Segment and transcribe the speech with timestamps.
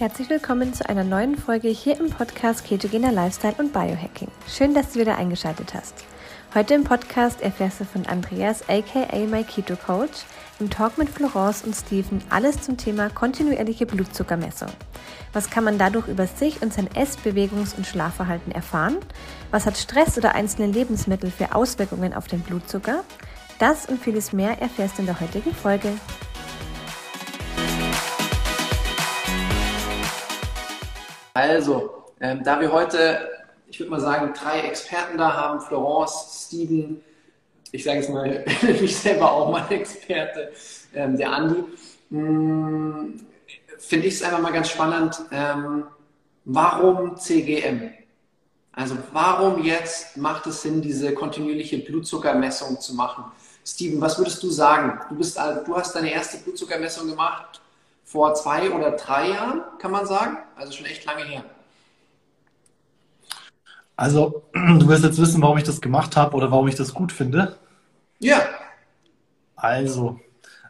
[0.00, 4.28] Herzlich willkommen zu einer neuen Folge hier im Podcast Ketogener Lifestyle und Biohacking.
[4.48, 5.92] Schön, dass du wieder eingeschaltet hast.
[6.54, 10.24] Heute im Podcast erfährst du von Andreas aka My Keto Coach
[10.58, 14.70] im Talk mit Florence und Steven alles zum Thema kontinuierliche Blutzuckermessung.
[15.34, 18.96] Was kann man dadurch über sich und sein Ess-, Bewegungs- und Schlafverhalten erfahren?
[19.50, 23.04] Was hat Stress oder einzelne Lebensmittel für Auswirkungen auf den Blutzucker?
[23.58, 25.92] Das und vieles mehr erfährst du in der heutigen Folge.
[31.34, 33.28] Also, ähm, da wir heute,
[33.68, 37.00] ich würde mal sagen, drei Experten da haben, Florence, Steven,
[37.72, 40.52] ich sage jetzt mal, ich selber auch mal Experte,
[40.94, 41.64] ähm, der Andi,
[42.10, 43.26] hm,
[43.78, 45.84] finde ich es einfach mal ganz spannend, ähm,
[46.44, 47.92] warum CGM?
[48.72, 53.24] Also warum jetzt macht es Sinn, diese kontinuierliche Blutzuckermessung zu machen?
[53.64, 55.00] Steven, was würdest du sagen?
[55.08, 57.60] Du, bist, du hast deine erste Blutzuckermessung gemacht
[58.10, 60.38] vor zwei oder drei Jahren, kann man sagen.
[60.56, 61.44] Also schon echt lange her.
[63.94, 67.12] Also, du wirst jetzt wissen, warum ich das gemacht habe oder warum ich das gut
[67.12, 67.56] finde.
[68.18, 68.40] Ja.
[69.54, 70.18] Also,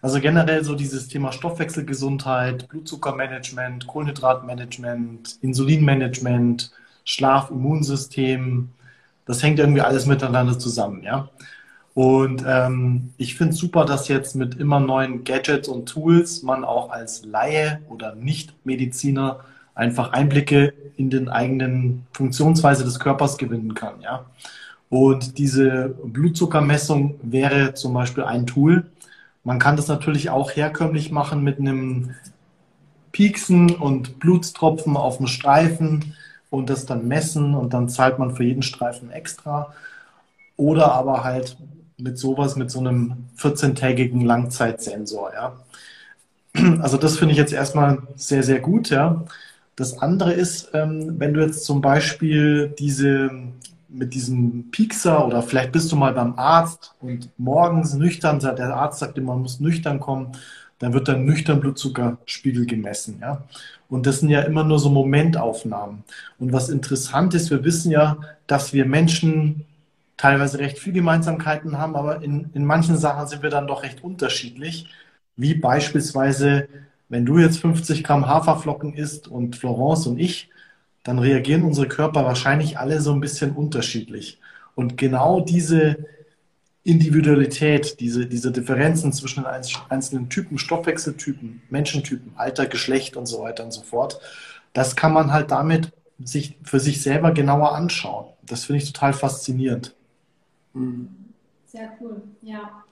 [0.03, 6.73] also generell so dieses Thema Stoffwechselgesundheit, Blutzuckermanagement, Kohlenhydratmanagement, Insulinmanagement,
[7.05, 8.69] Schlaf, Immunsystem,
[9.25, 11.31] das hängt irgendwie alles miteinander zusammen, ja.
[11.95, 16.65] Und ähm, ich finde es super, dass jetzt mit immer neuen Gadgets und Tools man
[16.65, 19.41] auch als Laie oder Nicht-Mediziner
[19.75, 24.01] einfach Einblicke in den eigenen Funktionsweise des Körpers gewinnen kann.
[24.03, 24.27] Ja?
[24.89, 28.87] Und diese Blutzuckermessung wäre zum Beispiel ein Tool.
[29.43, 32.15] Man kann das natürlich auch herkömmlich machen mit einem
[33.13, 36.15] Pieksen und Blutstropfen auf dem Streifen
[36.51, 39.73] und das dann messen und dann zahlt man für jeden Streifen extra.
[40.57, 41.57] Oder aber halt
[42.03, 45.57] mit sowas, mit so einem 14-tägigen Langzeitsensor, ja.
[46.81, 49.25] Also das finde ich jetzt erstmal sehr, sehr gut, ja.
[49.77, 53.31] Das andere ist, ähm, wenn du jetzt zum Beispiel diese
[53.89, 59.01] mit diesem Piekser oder vielleicht bist du mal beim Arzt und morgens nüchtern, der Arzt
[59.01, 60.33] sagt immer, man muss nüchtern kommen,
[60.79, 63.43] dann wird dann nüchtern Blutzuckerspiegel gemessen, ja.
[63.89, 66.05] Und das sind ja immer nur so Momentaufnahmen.
[66.39, 69.67] Und was interessant ist, wir wissen ja, dass wir Menschen
[70.21, 74.05] teilweise recht viel Gemeinsamkeiten haben, aber in, in manchen Sachen sind wir dann doch recht
[74.05, 74.87] unterschiedlich.
[75.37, 76.69] Wie beispielsweise,
[77.09, 80.51] wenn du jetzt 50 Gramm Haferflocken isst und Florence und ich,
[81.05, 84.39] dann reagieren unsere Körper wahrscheinlich alle so ein bisschen unterschiedlich.
[84.75, 85.97] Und genau diese
[86.85, 93.65] Individualität, diese, diese Differenzen zwischen den einzelnen Typen, Stoffwechseltypen, Menschentypen, Alter, Geschlecht und so weiter
[93.65, 94.21] und so fort,
[94.75, 95.93] das kann man halt damit
[96.23, 98.27] sich für sich selber genauer anschauen.
[98.43, 99.95] Das finde ich total faszinierend.
[101.67, 102.85] Sehr cool, ja.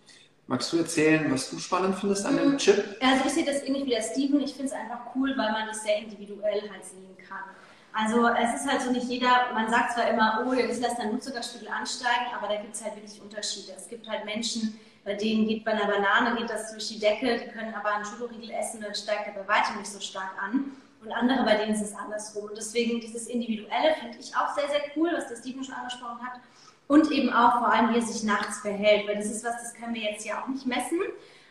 [0.47, 2.97] Magst du erzählen, was du spannend findest an dem Chip?
[3.03, 4.41] Also ich sehe das ähnlich wie der Steven.
[4.41, 7.45] Ich finde es einfach cool, weil man das sehr individuell halt sehen kann.
[7.93, 11.11] Also es ist halt so nicht jeder, man sagt zwar immer, oh, jetzt lässt dein
[11.11, 13.73] Blutzuckerspiegel ansteigen, aber da gibt es halt wirklich Unterschiede.
[13.77, 17.39] Es gibt halt Menschen, bei denen geht bei einer Banane geht das durch die Decke,
[17.39, 20.73] die können aber einen Schokoriegel essen, dann steigt er bei weitem nicht so stark an.
[21.03, 22.45] Und andere, bei denen ist es andersrum.
[22.45, 26.21] Und deswegen dieses Individuelle finde ich auch sehr, sehr cool, was der Steven schon angesprochen
[26.25, 26.41] hat.
[26.89, 29.75] Und eben auch vor allem, wie er sich nachts verhält, weil das ist was, das
[29.75, 30.99] können wir jetzt ja auch nicht messen.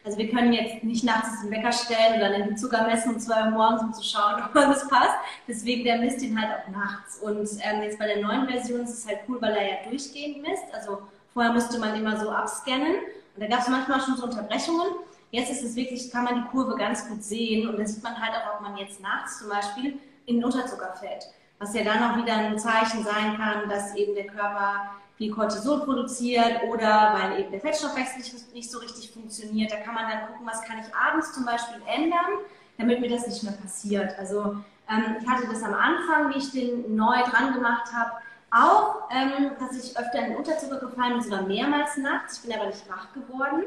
[0.04, 3.44] Also wir können jetzt nicht nachts den Wecker stellen oder den Blutzucker messen um zwei
[3.44, 5.18] Uhr morgens, um zu schauen, ob alles passt.
[5.48, 7.20] Deswegen, der misst ihn halt auch nachts.
[7.20, 10.42] Und ähm, jetzt bei der neuen Version ist es halt cool, weil er ja durchgehend
[10.42, 10.74] misst.
[10.74, 11.02] Also
[11.34, 12.96] vorher musste man immer so abscannen
[13.36, 14.88] und da gab es manchmal schon so Unterbrechungen.
[15.30, 18.20] Jetzt ist es wirklich, kann man die Kurve ganz gut sehen und dann sieht man
[18.20, 21.28] halt auch, ob man jetzt nachts zum Beispiel in den Unterzucker fällt.
[21.60, 25.82] Was ja dann auch wieder ein Zeichen sein kann, dass eben der Körper viel Cortisol
[25.82, 29.72] produziert oder weil eben der Fettstoffwechsel nicht, nicht so richtig funktioniert.
[29.72, 32.40] Da kann man dann gucken, was kann ich abends zum Beispiel ändern,
[32.78, 34.18] damit mir das nicht mehr passiert.
[34.20, 34.58] Also
[34.90, 38.12] ähm, ich hatte das am Anfang, wie ich den neu dran gemacht habe,
[38.52, 42.38] auch, ähm, dass ich öfter in den Unterzucker gefallen bin, sogar mehrmals nachts.
[42.38, 43.64] Ich bin aber nicht wach geworden.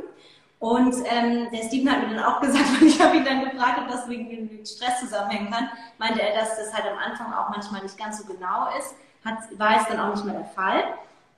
[0.60, 3.80] Und ähm, der Steven hat mir dann auch gesagt, und ich habe ihn dann gefragt,
[3.80, 7.48] ob das wegen dem Stress zusammenhängen kann, meinte er, dass das halt am Anfang auch
[7.50, 8.94] manchmal nicht ganz so genau ist.
[9.24, 10.84] Hat, war es dann auch nicht mehr der Fall.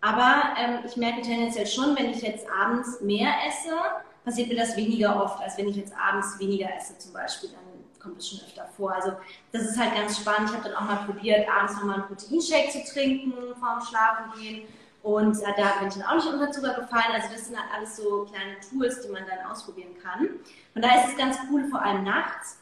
[0.03, 3.71] Aber ähm, ich merke tendenziell schon, wenn ich jetzt abends mehr esse,
[4.25, 7.51] passiert mir das weniger oft, als wenn ich jetzt abends weniger esse zum Beispiel.
[7.51, 8.93] Dann kommt es schon öfter vor.
[8.93, 9.13] Also
[9.53, 10.51] das ist halt ganz spannend.
[10.51, 14.67] Ich habe dann auch mal probiert, abends nochmal einen Proteinshake zu trinken vorm Schlafen gehen.
[15.05, 17.13] Und äh, da bin ich dann auch nicht unter Zucker gefallen.
[17.15, 20.29] Also das sind halt alles so kleine Tools, die man dann ausprobieren kann.
[20.75, 22.59] Und da ist es ganz cool, vor allem nachts.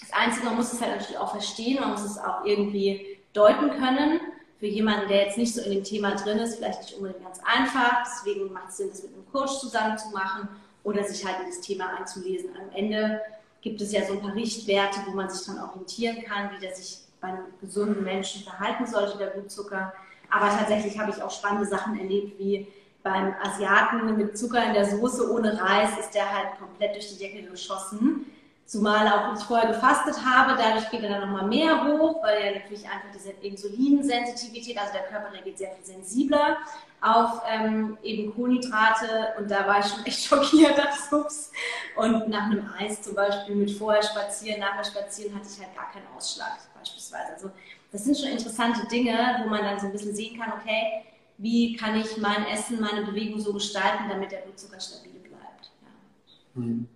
[0.00, 3.70] Das Einzige, man muss es halt natürlich auch verstehen, man muss es auch irgendwie deuten
[3.70, 4.20] können
[4.64, 7.38] für jemanden, der jetzt nicht so in dem Thema drin ist, vielleicht nicht unbedingt ganz
[7.44, 8.02] einfach.
[8.06, 10.48] Deswegen macht es Sinn, das mit einem Coach zusammen zu machen
[10.84, 12.48] oder sich halt in das Thema einzulesen.
[12.56, 13.20] Am Ende
[13.60, 16.74] gibt es ja so ein paar Richtwerte, wo man sich dann orientieren kann, wie der
[16.74, 19.92] sich bei einem gesunden Menschen verhalten sollte, der Blutzucker.
[20.30, 22.66] Aber tatsächlich habe ich auch spannende Sachen erlebt, wie
[23.02, 27.18] beim Asiaten mit Zucker in der Soße ohne Reis ist der halt komplett durch die
[27.18, 28.32] Decke geschossen.
[28.66, 32.52] Zumal auch ich vorher gefastet habe, dadurch geht er dann nochmal mehr hoch, weil ja
[32.52, 36.56] natürlich einfach diese Insulinsensitivität, also der Körper reagiert sehr viel sensibler
[37.02, 41.52] auf ähm, eben Kohlenhydrate und da war ich schon echt schockiert, das ups.
[41.96, 45.92] Und nach einem Eis zum Beispiel mit vorher spazieren, nachher spazieren hatte ich halt gar
[45.92, 47.34] keinen Ausschlag beispielsweise.
[47.34, 47.50] Also
[47.92, 51.04] das sind schon interessante Dinge, wo man dann so ein bisschen sehen kann, okay,
[51.36, 55.70] wie kann ich mein Essen, meine Bewegung so gestalten, damit der Blutzucker stabil bleibt.
[55.82, 56.62] Ja.
[56.62, 56.88] Hm.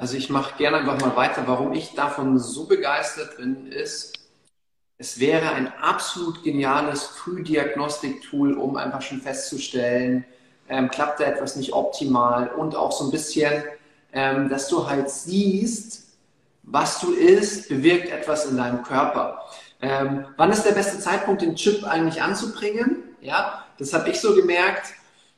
[0.00, 1.42] Also ich mache gerne einfach mal weiter.
[1.44, 4.14] Warum ich davon so begeistert bin, ist,
[4.96, 10.24] es wäre ein absolut geniales Frühdiagnostik-Tool, um einfach schon festzustellen,
[10.70, 13.62] ähm, klappt da etwas nicht optimal und auch so ein bisschen,
[14.14, 16.04] ähm, dass du halt siehst,
[16.62, 19.42] was du isst, bewirkt etwas in deinem Körper.
[19.82, 23.04] Ähm, wann ist der beste Zeitpunkt, den Chip eigentlich anzubringen?
[23.20, 24.94] Ja, das habe ich so gemerkt.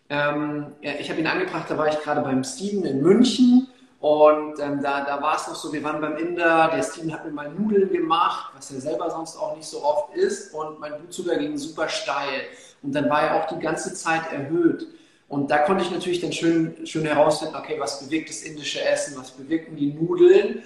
[0.09, 3.67] Ähm, ja, ich habe ihn angebracht, da war ich gerade beim Steven in München
[4.03, 7.25] und ähm, da, da war es noch so, wir waren beim Inder, der Steven hat
[7.25, 10.99] mir mal Nudeln gemacht, was er selber sonst auch nicht so oft isst und mein
[10.99, 12.43] Blutzucker ging super steil
[12.83, 14.89] und dann war er auch die ganze Zeit erhöht.
[15.29, 19.17] Und da konnte ich natürlich dann schön, schön herausfinden, okay, was bewirkt das indische Essen,
[19.17, 20.65] was bewirken die Nudeln.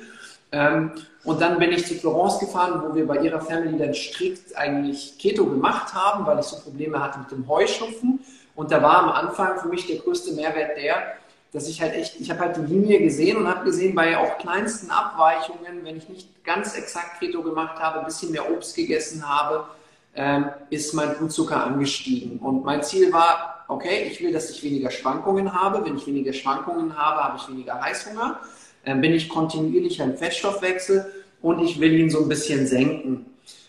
[0.53, 0.93] Ähm,
[1.25, 5.19] und dann bin ich zu Florence gefahren, wo wir bei ihrer Family dann strikt eigentlich
[5.19, 8.21] Keto gemacht haben, weil ich so Probleme hatte mit dem Heuschnupfen.
[8.55, 11.19] Und da war am Anfang für mich der größte Mehrwert der,
[11.53, 14.39] dass ich halt echt, ich habe halt die Linie gesehen und habe gesehen, bei auch
[14.39, 19.27] kleinsten Abweichungen, wenn ich nicht ganz exakt Keto gemacht habe, ein bisschen mehr Obst gegessen
[19.29, 19.67] habe,
[20.15, 22.39] ähm, ist mein Blutzucker angestiegen.
[22.39, 25.85] Und mein Ziel war, okay, ich will, dass ich weniger Schwankungen habe.
[25.85, 28.41] Wenn ich weniger Schwankungen habe, habe ich weniger Heißhunger
[28.87, 31.13] dann bin ich kontinuierlich im Fettstoffwechsel
[31.43, 33.27] und ich will ihn so ein bisschen senken.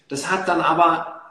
[0.07, 1.21] Das hat dann aber,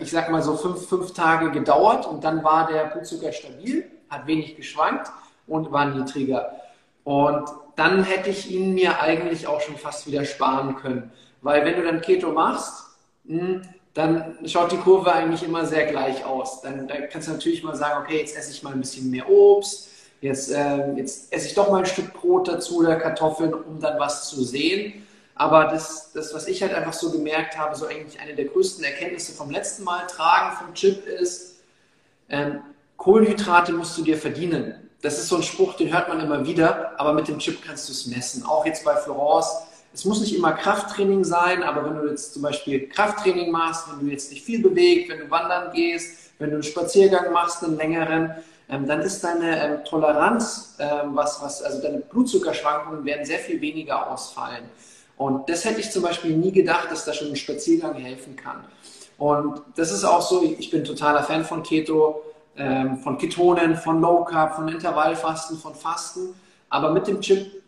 [0.00, 4.26] ich sag mal so fünf, fünf Tage gedauert und dann war der Blutzucker stabil, hat
[4.26, 5.10] wenig geschwankt
[5.50, 6.60] und war niedriger.
[7.04, 7.44] Und
[7.76, 11.12] dann hätte ich ihn mir eigentlich auch schon fast wieder sparen können.
[11.42, 12.84] Weil wenn du dann Keto machst,
[13.26, 13.62] hm,
[13.94, 16.62] dann schaut die Kurve eigentlich immer sehr gleich aus.
[16.62, 19.28] Dann, dann kannst du natürlich mal sagen, okay, jetzt esse ich mal ein bisschen mehr
[19.28, 23.80] Obst, Jetzt, äh, jetzt esse ich doch mal ein Stück Brot dazu oder Kartoffeln, um
[23.80, 25.06] dann was zu sehen.
[25.34, 28.84] Aber das, das, was ich halt einfach so gemerkt habe, so eigentlich eine der größten
[28.84, 31.62] Erkenntnisse vom letzten Mal tragen vom Chip ist,
[32.28, 32.60] ähm,
[32.98, 34.89] Kohlenhydrate musst du dir verdienen.
[35.02, 37.88] Das ist so ein Spruch, den hört man immer wieder, aber mit dem Chip kannst
[37.88, 38.44] du es messen.
[38.44, 39.48] Auch jetzt bei Florence.
[39.92, 44.06] Es muss nicht immer Krafttraining sein, aber wenn du jetzt zum Beispiel Krafttraining machst, wenn
[44.06, 47.76] du jetzt dich viel bewegst, wenn du wandern gehst, wenn du einen Spaziergang machst, einen
[47.76, 48.34] längeren,
[48.68, 53.60] ähm, dann ist deine ähm, Toleranz, ähm, was, was, also deine Blutzuckerschwankungen werden sehr viel
[53.60, 54.64] weniger ausfallen.
[55.16, 58.64] Und das hätte ich zum Beispiel nie gedacht, dass da schon ein Spaziergang helfen kann.
[59.18, 62.22] Und das ist auch so, ich bin totaler Fan von Keto,
[62.60, 66.34] ähm, von Ketonen, von Low Carb, von Intervallfasten, von Fasten.
[66.68, 67.62] Aber mit dem Chip,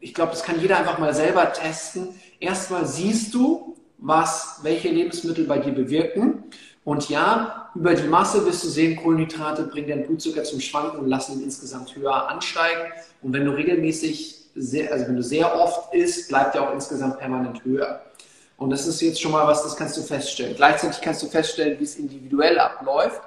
[0.00, 2.08] ich glaube, das kann jeder einfach mal selber testen.
[2.38, 6.44] Erstmal siehst du, was, welche Lebensmittel bei dir bewirken.
[6.84, 11.08] Und ja, über die Masse wirst du sehen, Kohlenhydrate bringen deinen Blutzucker zum Schwanken und
[11.08, 12.92] lassen ihn insgesamt höher ansteigen.
[13.22, 17.18] Und wenn du regelmäßig, sehr, also wenn du sehr oft isst, bleibt er auch insgesamt
[17.18, 18.02] permanent höher.
[18.56, 20.56] Und das ist jetzt schon mal was, das kannst du feststellen.
[20.56, 23.20] Gleichzeitig kannst du feststellen, wie es individuell abläuft.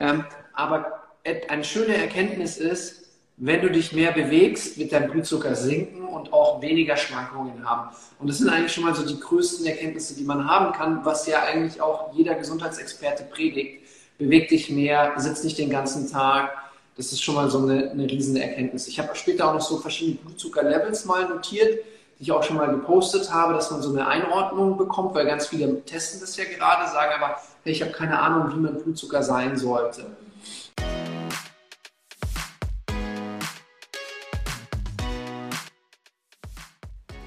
[0.00, 1.02] Ähm, aber
[1.48, 3.06] eine schöne Erkenntnis ist,
[3.38, 7.94] wenn du dich mehr bewegst, wird dein Blutzucker sinken und auch weniger Schwankungen haben.
[8.18, 11.26] Und das sind eigentlich schon mal so die größten Erkenntnisse, die man haben kann, was
[11.26, 13.82] ja eigentlich auch jeder Gesundheitsexperte predigt.
[14.16, 16.50] Beweg dich mehr, sitz nicht den ganzen Tag.
[16.96, 18.88] Das ist schon mal so eine, eine riesige Erkenntnis.
[18.88, 21.84] Ich habe später auch noch so verschiedene Blutzuckerlevels mal notiert,
[22.18, 25.48] die ich auch schon mal gepostet habe, dass man so eine Einordnung bekommt, weil ganz
[25.48, 27.36] viele testen das ja gerade, sagen aber,
[27.70, 30.06] ich habe keine Ahnung, wie mein Blutzucker sein sollte.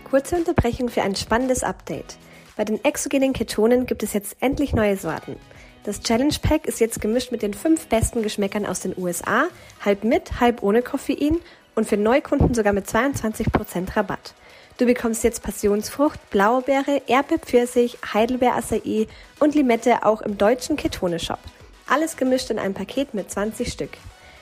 [0.09, 2.17] Kurze Unterbrechung für ein spannendes Update.
[2.57, 5.35] Bei den exogenen Ketonen gibt es jetzt endlich neue Sorten.
[5.83, 9.45] Das Challenge Pack ist jetzt gemischt mit den fünf besten Geschmäckern aus den USA,
[9.85, 11.37] halb mit, halb ohne Koffein
[11.75, 14.33] und für Neukunden sogar mit 22% Rabatt.
[14.79, 19.07] Du bekommst jetzt Passionsfrucht, Blaubeere, Erdbeer-Pfirsich, Heidelbeer-Acai
[19.41, 21.39] und Limette auch im deutschen Ketone-Shop.
[21.85, 23.89] Alles gemischt in einem Paket mit 20 Stück.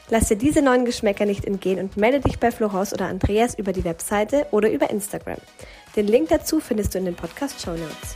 [0.10, 3.74] Lass dir diese neuen Geschmäcker nicht entgehen und melde dich bei Florence oder Andreas über
[3.74, 5.40] die Webseite oder über Instagram.
[5.96, 8.14] Den Link dazu findest du in den Podcast Show Notes.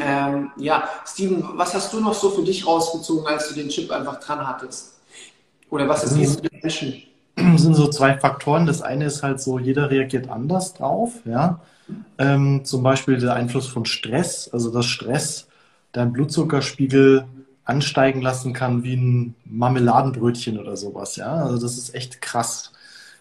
[0.00, 3.90] Ähm, ja, Steven, was hast du noch so für dich rausgezogen, als du den Chip
[3.90, 4.93] einfach dran hattest?
[5.74, 7.02] Oder was ist das für Menschen?
[7.58, 8.64] sind so zwei Faktoren.
[8.64, 11.14] Das eine ist halt so, jeder reagiert anders drauf.
[11.24, 11.60] Ja?
[12.16, 15.48] Ähm, zum Beispiel der Einfluss von Stress, also dass Stress
[15.90, 17.24] deinen Blutzuckerspiegel
[17.64, 21.16] ansteigen lassen kann wie ein Marmeladenbrötchen oder sowas.
[21.16, 21.34] Ja?
[21.42, 22.70] Also das ist echt krass.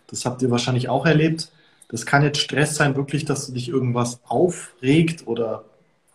[0.06, 1.50] Das habt ihr wahrscheinlich auch erlebt.
[1.90, 5.64] Das kann jetzt Stress sein, wirklich, dass du dich irgendwas aufregt oder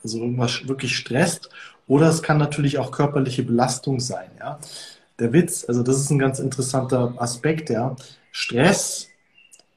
[0.04, 1.50] also irgendwas wirklich stresst.
[1.88, 4.30] Oder es kann natürlich auch körperliche Belastung sein.
[4.38, 4.60] Ja?
[5.18, 7.70] Der Witz, also das ist ein ganz interessanter Aspekt.
[7.70, 7.96] Ja?
[8.30, 9.08] Stress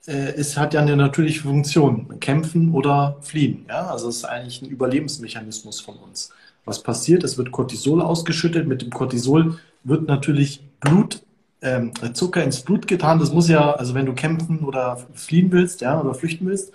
[0.07, 3.65] äh, ist, hat ja eine natürliche Funktion, kämpfen oder fliehen.
[3.67, 3.88] Ja?
[3.88, 6.31] Also es ist eigentlich ein Überlebensmechanismus von uns.
[6.65, 7.24] Was passiert?
[7.24, 8.67] Es wird Cortisol ausgeschüttet.
[8.67, 11.24] Mit dem Cortisol wird natürlich Blut,
[11.63, 13.19] ähm, Zucker ins Blut getan.
[13.19, 16.71] Das muss ja, also wenn du kämpfen oder fliehen willst, ja, oder flüchten willst,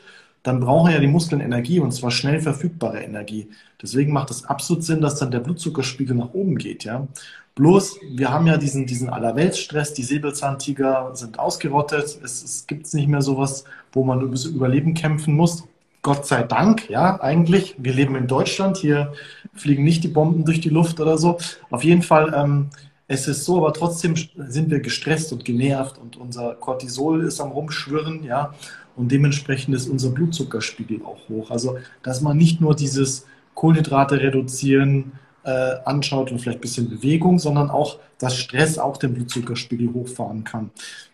[0.47, 3.49] dann brauchen ja die Muskeln Energie und zwar schnell verfügbare Energie.
[3.83, 7.09] Deswegen macht es absolut Sinn, dass dann der Blutzuckerspiegel nach oben geht, ja.
[7.57, 13.09] Bloß, wir haben ja diesen, diesen Allerweltsstress, die Säbelzahntiger sind ausgerottet, es, es gibt nicht
[13.09, 15.65] mehr sowas, wo man übers Überleben kämpfen muss.
[16.03, 17.75] Gott sei Dank, ja, eigentlich.
[17.79, 19.15] Wir leben in Deutschland, hier
[19.55, 21.39] fliegen nicht die Bomben durch die Luft oder so.
[21.71, 22.69] Auf jeden Fall, ähm,
[23.09, 27.51] es ist so, aber trotzdem sind wir gestresst und genervt und unser Cortisol ist am
[27.51, 28.55] Rumschwirren, ja,
[28.97, 31.51] und dementsprechend ist unser Blutzuckerspiegel auch hoch.
[31.51, 35.13] Also, dass man nicht nur dieses Kohlenhydrate reduzieren
[35.45, 40.45] äh, anschaut und vielleicht ein bisschen Bewegung, sondern auch, dass Stress auch den Blutzuckerspiegel hochfahren
[40.45, 40.71] kann.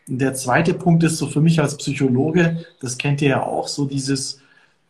[0.08, 3.68] Und der zweite Punkt ist so für mich als Psychologe, das kennt ihr ja auch,
[3.68, 4.40] so dieses,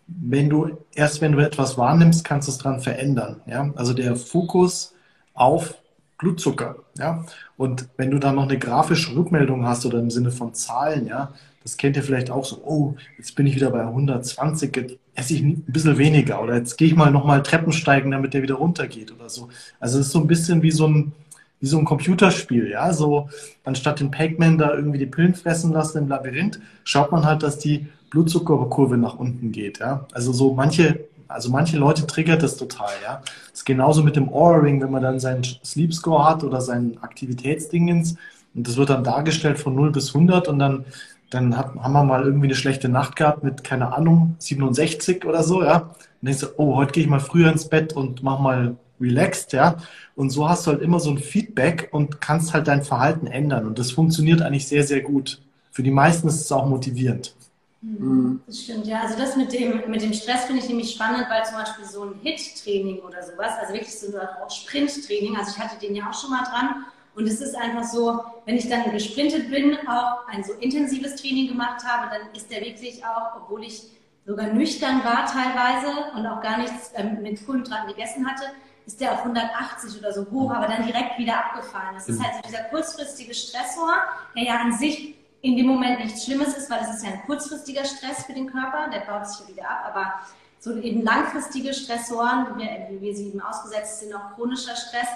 [0.07, 3.41] wenn du, erst wenn du etwas wahrnimmst, kannst du es dran verändern.
[3.47, 3.73] Ja?
[3.75, 4.95] Also der Fokus
[5.35, 5.75] auf
[6.19, 6.77] Blutzucker.
[6.99, 7.25] Ja?
[7.57, 11.33] Und wenn du dann noch eine grafische Rückmeldung hast oder im Sinne von Zahlen, ja,
[11.63, 15.35] das kennt ihr vielleicht auch so, oh, jetzt bin ich wieder bei 120, jetzt esse
[15.35, 18.55] ich ein bisschen weniger oder jetzt gehe ich mal nochmal Treppen steigen, damit der wieder
[18.55, 19.49] runtergeht oder so.
[19.79, 21.13] Also es ist so ein bisschen wie so ein,
[21.61, 23.29] wie so ein Computerspiel, ja, so
[23.65, 27.59] anstatt den Pac-Man da irgendwie die Pillen fressen lassen im Labyrinth, schaut man halt, dass
[27.59, 30.07] die Blutzuckerkurve nach unten geht, ja.
[30.13, 33.23] Also so manche, also manche Leute triggert das total, ja.
[33.51, 36.99] Das ist genauso mit dem Aura-Ring, wenn man dann seinen Sleep Score hat oder seinen
[37.03, 38.17] Aktivitätsdingens
[38.55, 40.85] und das wird dann dargestellt von 0 bis 100 und dann
[41.33, 45.43] dann hat, haben wir mal irgendwie eine schlechte Nacht gehabt mit, keine Ahnung, 67 oder
[45.43, 45.91] so, ja.
[46.21, 49.53] Und denkst du, oh, heute gehe ich mal früher ins Bett und mach mal relaxed,
[49.53, 49.77] ja.
[50.15, 53.67] Und so hast du halt immer so ein Feedback und kannst halt dein Verhalten ändern.
[53.67, 55.41] Und das funktioniert eigentlich sehr, sehr gut.
[55.71, 57.35] Für die meisten ist es auch motivierend.
[57.81, 58.41] Mhm.
[58.47, 59.01] Das stimmt, ja.
[59.01, 62.05] Also das mit dem, mit dem Stress finde ich nämlich spannend, weil zum Beispiel so
[62.05, 66.15] ein Hit-Training oder sowas, also wirklich so ein Sprint-Training, also ich hatte den ja auch
[66.15, 70.43] schon mal dran und es ist einfach so, wenn ich dann gesprintet bin, auch ein
[70.43, 73.83] so intensives Training gemacht habe, dann ist der wirklich auch, obwohl ich
[74.25, 78.45] sogar nüchtern war teilweise und auch gar nichts ähm, mit Kohlenhydraten gegessen hatte,
[78.87, 81.95] ist der auf 180 oder so hoch, aber dann direkt wieder abgefallen.
[81.95, 82.25] Das ist mhm.
[82.25, 83.95] halt so dieser kurzfristige Stressor,
[84.37, 87.23] der ja an sich in dem Moment nichts Schlimmes ist, weil es ist ja ein
[87.27, 90.15] kurzfristiger Stress für den Körper, der baut sich ja wieder ab, aber
[90.61, 95.09] so eben langfristige Stressoren, wie wir, wie wir sie eben ausgesetzt sind, auch chronischer Stress,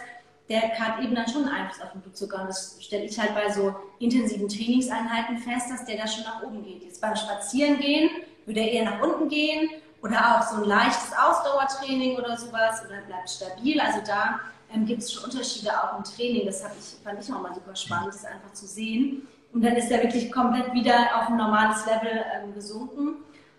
[0.49, 2.41] der hat eben dann schon Einfluss auf den Blutzucker.
[2.43, 6.43] Und das stelle ich halt bei so intensiven Trainingseinheiten fest, dass der da schon nach
[6.43, 6.85] oben geht.
[6.85, 8.11] Jetzt beim Spazierengehen
[8.45, 9.71] würde er eher nach unten gehen
[10.03, 13.81] oder auch so ein leichtes Ausdauertraining oder sowas oder bleibt stabil.
[13.81, 14.41] Also da
[14.73, 16.47] ähm, gibt es schon Unterschiede auch im Training.
[16.47, 19.27] Das ich, fand ich auch mal super spannend, das einfach zu sehen.
[19.53, 23.17] Und dann ist er wirklich komplett wieder auf ein normales Level ähm, gesunken.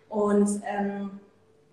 [0.07, 1.19] Und ähm,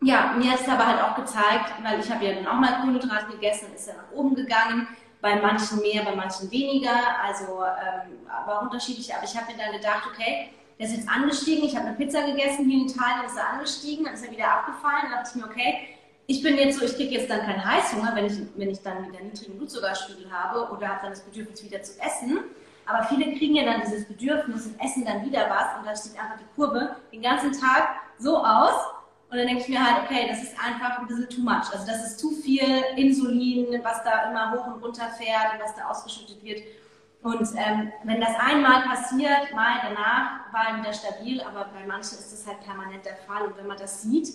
[0.02, 2.80] ja, mir hat es aber halt auch gezeigt, weil ich habe ja dann auch mal
[2.80, 4.88] Kohlenhydrate gegessen, ist er nach oben gegangen
[5.24, 9.14] bei manchen mehr, bei manchen weniger, also ähm, war unterschiedlich.
[9.14, 11.64] Aber ich habe mir dann gedacht, okay, der ist jetzt angestiegen.
[11.64, 14.52] Ich habe eine Pizza gegessen, hier in Italien ist er angestiegen, dann ist er wieder
[14.52, 15.04] abgefallen.
[15.04, 15.78] Dann dachte ich mir, okay,
[16.26, 19.08] ich bin jetzt so, ich kriege jetzt dann keinen Heißhunger, wenn ich, wenn ich dann
[19.08, 22.40] wieder niedrigen Blutzuckerspiegel habe oder habe dann das Bedürfnis wieder zu essen.
[22.84, 26.20] Aber viele kriegen ja dann dieses Bedürfnis und essen dann wieder was und da steht
[26.22, 28.74] einfach die Kurve den ganzen Tag so aus,
[29.34, 31.68] und dann denke ich mir halt, okay, das ist einfach ein bisschen too much.
[31.72, 35.74] Also das ist zu viel Insulin, was da immer hoch und runter fährt und was
[35.74, 36.62] da ausgeschüttet wird.
[37.20, 42.16] Und ähm, wenn das einmal passiert, mal danach war er wieder stabil, aber bei manchen
[42.16, 43.48] ist das halt permanent der Fall.
[43.48, 44.28] Und wenn man das sieht,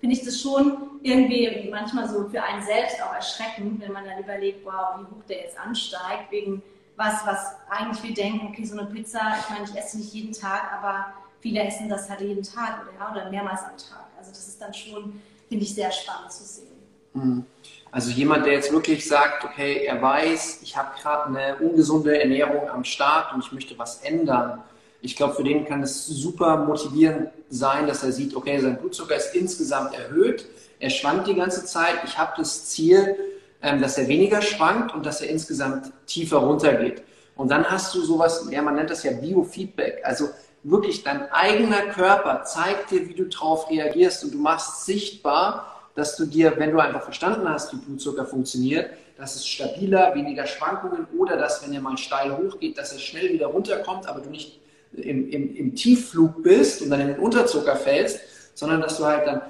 [0.00, 4.18] finde ich das schon irgendwie manchmal so für einen selbst auch erschreckend, wenn man dann
[4.18, 6.62] überlegt, wow, wie hoch der jetzt ansteigt, wegen
[6.96, 10.34] was, was eigentlich wir denken, okay, so eine Pizza, ich meine, ich esse nicht jeden
[10.34, 14.11] Tag, aber viele essen das halt jeden Tag oder, ja, oder mehrmals am Tag.
[14.22, 16.68] Also das ist dann schon, finde ich, sehr spannend zu sehen.
[17.12, 17.44] Mhm.
[17.90, 22.70] Also jemand, der jetzt wirklich sagt, okay, er weiß, ich habe gerade eine ungesunde Ernährung
[22.70, 24.62] am Start und ich möchte was ändern.
[25.00, 29.16] Ich glaube, für den kann es super motivierend sein, dass er sieht, okay, sein Blutzucker
[29.16, 30.46] ist insgesamt erhöht,
[30.78, 31.96] er schwankt die ganze Zeit.
[32.04, 33.16] Ich habe das Ziel,
[33.60, 37.02] ähm, dass er weniger schwankt und dass er insgesamt tiefer runtergeht.
[37.34, 40.00] Und dann hast du sowas, ja, man nennt das ja Biofeedback.
[40.04, 40.28] Also
[40.62, 46.16] wirklich dein eigener Körper zeigt dir, wie du drauf reagierst und du machst sichtbar, dass
[46.16, 51.06] du dir, wenn du einfach verstanden hast, wie Blutzucker funktioniert, dass es stabiler, weniger Schwankungen
[51.18, 54.60] oder dass, wenn er mal steil hochgeht, dass er schnell wieder runterkommt, aber du nicht
[54.94, 58.20] im, im, im Tiefflug bist und dann in den Unterzucker fällst,
[58.54, 59.42] sondern dass du halt dann,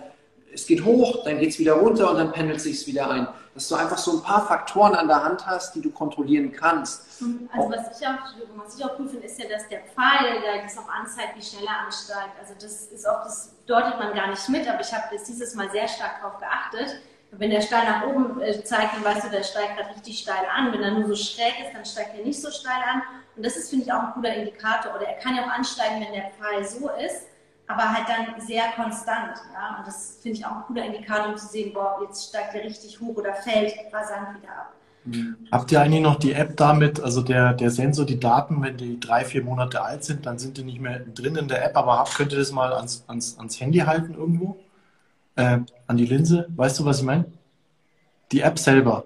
[0.52, 3.26] es geht hoch, dann geht es wieder runter und dann pendelt sich wieder ein.
[3.54, 7.20] Dass du einfach so ein paar Faktoren an der Hand hast, die du kontrollieren kannst.
[7.20, 7.50] Mhm.
[7.52, 10.62] Also was ich auch, was ich auch cool finde, ist ja, dass der Pfeil, der
[10.62, 12.32] das auch anzeigt, wie schnell er ansteigt.
[12.40, 15.54] Also das ist auch, das deutet man gar nicht mit, aber ich habe jetzt dieses
[15.54, 17.02] Mal sehr stark darauf geachtet.
[17.32, 20.44] Wenn der steil nach oben äh, zeigt, dann weißt du, der steigt gerade richtig steil
[20.54, 20.72] an.
[20.72, 23.02] Wenn er nur so schräg ist, dann steigt er nicht so steil an.
[23.36, 24.94] Und das ist, finde ich, auch ein cooler Indikator.
[24.94, 27.26] Oder er kann ja auch ansteigen, wenn der Pfeil so ist
[27.66, 29.36] aber halt dann sehr konstant.
[29.52, 29.78] Ja?
[29.78, 32.64] Und das finde ich auch ein cooler Indikator, um zu sehen, boah, jetzt steigt der
[32.64, 34.72] richtig hoch oder fällt rasant wieder ab.
[35.04, 35.36] Mhm.
[35.50, 39.00] Habt ihr eigentlich noch die App damit, also der, der Sensor, die Daten, wenn die
[39.00, 41.98] drei, vier Monate alt sind, dann sind die nicht mehr drin in der App, aber
[41.98, 44.56] habt, könnt ihr das mal ans, ans, ans Handy halten irgendwo?
[45.34, 46.46] Äh, an die Linse?
[46.54, 47.24] Weißt du, was ich meine?
[48.30, 49.04] Die App selber.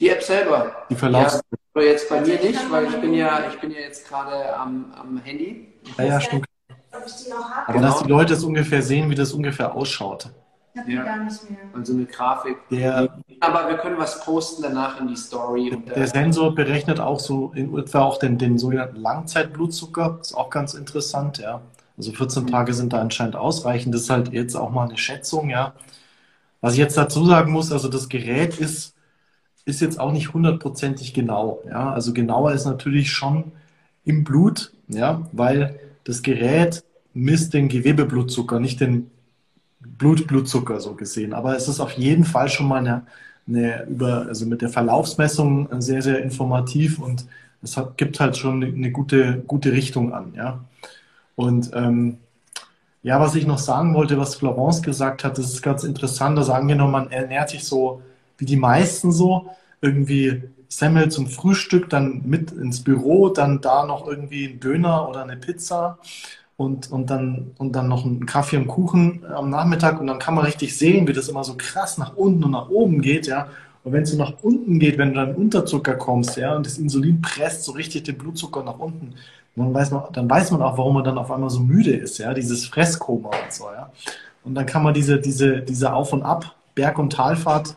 [0.00, 0.72] Die App selber.
[0.90, 1.40] Die Verlaufs.
[1.74, 4.92] Ja, jetzt bei mir nicht, weil ich bin ja, ich bin ja jetzt gerade am,
[4.98, 5.68] am Handy.
[5.96, 6.46] Ja, ja, stimmt
[6.92, 7.68] ob ich die noch habe.
[7.68, 7.88] Aber genau.
[7.88, 10.30] dass die Leute es ungefähr sehen, wie das ungefähr ausschaut.
[10.74, 11.02] Ich habe ja.
[11.02, 11.60] gar nicht mehr.
[11.74, 12.56] Also eine Grafik.
[12.70, 15.70] Der, aber wir können was posten danach in die Story.
[15.86, 20.18] Der, der Sensor berechnet auch so in etwa auch den, den sogenannten Langzeitblutzucker.
[20.20, 21.60] Ist auch ganz interessant, ja.
[21.98, 22.46] Also 14 mhm.
[22.48, 23.94] Tage sind da anscheinend ausreichend.
[23.94, 25.74] Das ist halt jetzt auch mal eine Schätzung, ja.
[26.62, 28.94] Was ich jetzt dazu sagen muss, also das Gerät ist,
[29.66, 31.60] ist jetzt auch nicht hundertprozentig genau.
[31.66, 31.92] Ja.
[31.92, 33.52] Also genauer ist natürlich schon
[34.04, 39.10] im Blut, ja, weil das Gerät misst den Gewebeblutzucker, nicht den
[39.80, 41.32] Blutblutzucker so gesehen.
[41.32, 43.06] Aber es ist auf jeden Fall schon mal eine,
[43.46, 47.26] eine über, also mit der Verlaufsmessung sehr, sehr informativ und
[47.62, 50.32] es hat, gibt halt schon eine, gute, gute Richtung an.
[50.36, 50.64] Ja?
[51.36, 52.18] Und ähm,
[53.02, 56.38] ja, was ich noch sagen wollte, was Florence gesagt hat, das ist ganz interessant.
[56.38, 58.02] Da sagen wir noch, man ernährt sich so
[58.38, 59.50] wie die meisten so,
[59.82, 65.22] irgendwie Semmel zum Frühstück, dann mit ins Büro, dann da noch irgendwie ein Döner oder
[65.22, 65.98] eine Pizza
[66.56, 70.34] und, und, dann, und dann noch einen Kaffee und Kuchen am Nachmittag und dann kann
[70.34, 73.48] man richtig sehen, wie das immer so krass nach unten und nach oben geht, ja.
[73.84, 76.78] Und wenn es so nach unten geht, wenn du dann Unterzucker kommst, ja, und das
[76.78, 79.14] Insulin presst so richtig den Blutzucker nach unten,
[79.56, 82.18] dann weiß man, dann weiß man auch, warum man dann auf einmal so müde ist,
[82.18, 83.90] ja, dieses Fresskoma und so, ja.
[84.44, 87.76] Und dann kann man diese, diese, diese Auf- und Ab, Berg- und Talfahrt,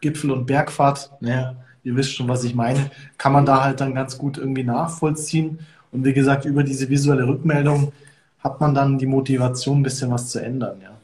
[0.00, 3.94] Gipfel- und Bergfahrt, naja, ihr wisst schon, was ich meine, kann man da halt dann
[3.94, 5.60] ganz gut irgendwie nachvollziehen.
[5.92, 7.92] Und wie gesagt, über diese visuelle Rückmeldung
[8.40, 10.96] hat man dann die Motivation, ein bisschen was zu ändern, ja.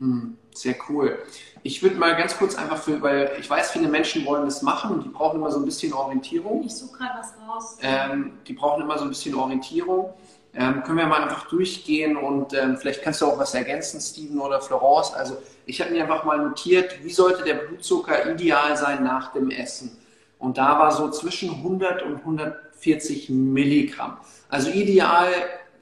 [0.00, 1.18] Hm, sehr cool.
[1.62, 4.96] Ich würde mal ganz kurz einfach für, weil ich weiß, viele Menschen wollen das machen
[4.96, 6.64] und die brauchen immer so ein bisschen Orientierung.
[6.64, 7.76] Ich suche gerade was raus.
[7.82, 10.12] Ähm, die brauchen immer so ein bisschen Orientierung.
[10.54, 14.38] Ähm, können wir mal einfach durchgehen und ähm, vielleicht kannst du auch was ergänzen, Steven
[14.38, 15.14] oder Florence.
[15.14, 19.50] Also ich habe mir einfach mal notiert, wie sollte der Blutzucker ideal sein nach dem
[19.50, 19.96] Essen?
[20.38, 24.18] Und da war so zwischen 100 und 140 Milligramm.
[24.50, 25.28] Also ideal,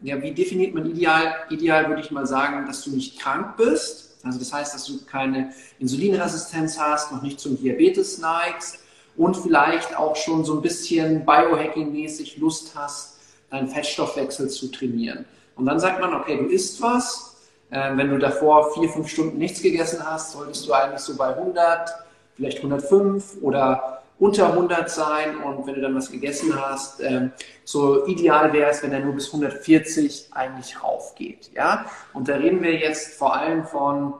[0.02, 1.34] ja, wie definiert man ideal?
[1.48, 4.18] Ideal würde ich mal sagen, dass du nicht krank bist.
[4.22, 8.78] Also das heißt, dass du keine Insulinresistenz hast, noch nicht zum Diabetes neigst
[9.16, 13.16] und vielleicht auch schon so ein bisschen Biohacking-mäßig Lust hast,
[13.50, 15.24] deinen Fettstoffwechsel zu trainieren.
[15.56, 17.36] Und dann sagt man, okay, du isst was.
[17.70, 21.28] Äh, wenn du davor vier, fünf Stunden nichts gegessen hast, solltest du eigentlich so bei
[21.28, 21.90] 100,
[22.34, 25.36] vielleicht 105 oder unter 100 sein.
[25.38, 27.32] Und wenn du dann was gegessen hast, ähm,
[27.64, 31.50] so ideal wäre es, wenn er nur bis 140 eigentlich raufgeht.
[31.54, 31.86] Ja?
[32.12, 34.14] Und da reden wir jetzt vor allem von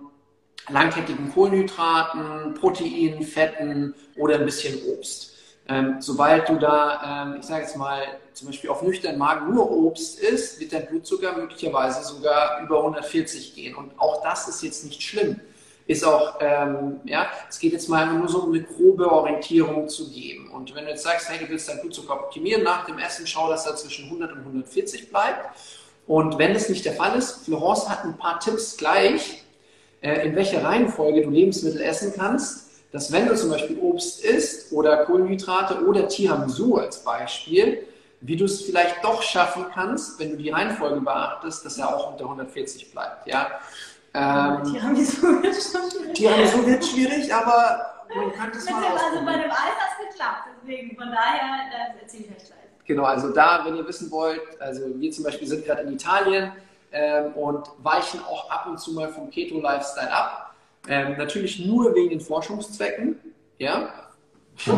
[0.69, 5.35] langkettigen Kohlenhydraten, Proteinen, Fetten oder ein bisschen Obst.
[5.71, 8.03] Ähm, sobald du da, ähm, ich sage jetzt mal,
[8.33, 13.55] zum Beispiel auf nüchternen Magen nur Obst isst, wird dein Blutzucker möglicherweise sogar über 140
[13.55, 13.77] gehen.
[13.77, 15.39] Und auch das ist jetzt nicht schlimm.
[15.87, 20.11] Ist auch, ähm, ja, es geht jetzt mal nur so um eine grobe Orientierung zu
[20.11, 20.51] geben.
[20.51, 23.49] Und wenn du jetzt sagst, hey, du willst deinen Blutzucker optimieren nach dem Essen, schau,
[23.49, 25.57] dass er zwischen 100 und 140 bleibt.
[26.07, 29.45] Und wenn das nicht der Fall ist, Florence hat ein paar Tipps gleich,
[30.01, 34.73] äh, in welcher Reihenfolge du Lebensmittel essen kannst dass wenn du zum Beispiel Obst isst
[34.73, 37.87] oder Kohlenhydrate oder Tiramisu als Beispiel,
[38.21, 42.13] wie du es vielleicht doch schaffen kannst, wenn du die Reihenfolge beachtest, dass er auch
[42.13, 43.27] unter 140 bleibt.
[43.27, 43.47] Ja?
[44.13, 46.15] Ähm, Tiramisu wird schwierig.
[46.15, 50.49] Tiramisu wird schwierig, aber man könnte es mal Also bei dem Eis hat es geklappt,
[50.61, 52.59] deswegen von daher, das erzähle ich euch gleich.
[52.87, 56.53] Genau, also da, wenn ihr wissen wollt, also wir zum Beispiel sind gerade in Italien
[56.91, 60.50] ähm, und weichen auch ab und zu mal vom Keto-Lifestyle ab
[60.91, 63.17] ähm, natürlich nur wegen den Forschungszwecken,
[63.59, 64.11] ja.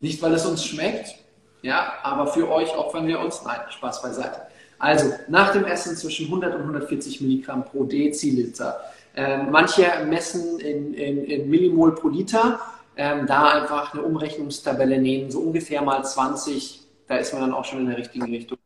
[0.00, 1.16] Nicht, weil es uns schmeckt.
[1.62, 3.42] Ja, aber für euch opfern wir uns.
[3.44, 4.42] Nein, Spaß beiseite.
[4.78, 8.78] Also nach dem Essen zwischen 100 und 140 Milligramm pro Deziliter.
[9.16, 12.60] Ähm, manche messen in, in, in, Millimol pro Liter.
[12.96, 16.82] Ähm, da einfach eine Umrechnungstabelle nehmen, so ungefähr mal 20.
[17.08, 18.58] Da ist man dann auch schon in der richtigen Richtung.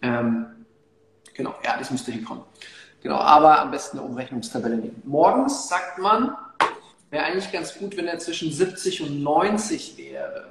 [0.00, 0.46] Ähm,
[1.34, 2.44] genau, ja, das müsste hinkommen.
[3.02, 5.02] Genau, aber am besten eine Umrechnungstabelle nehmen.
[5.04, 6.36] Morgens sagt man,
[7.10, 10.46] wäre eigentlich ganz gut, wenn er zwischen 70 und 90 wäre.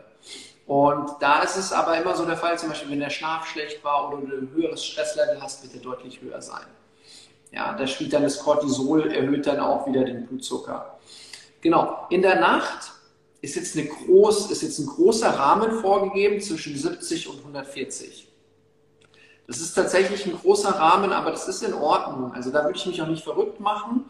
[0.67, 3.83] Und da ist es aber immer so der Fall, zum Beispiel, wenn der Schlaf schlecht
[3.83, 6.65] war oder du ein höheres Stresslevel hast, wird er deutlich höher sein.
[7.51, 10.97] Ja, da spielt dann das Cortisol, erhöht dann auch wieder den Blutzucker.
[11.61, 12.91] Genau, in der Nacht
[13.41, 18.31] ist jetzt, eine groß, ist jetzt ein großer Rahmen vorgegeben zwischen 70 und 140.
[19.47, 22.34] Das ist tatsächlich ein großer Rahmen, aber das ist in Ordnung.
[22.34, 24.06] Also da würde ich mich auch nicht verrückt machen.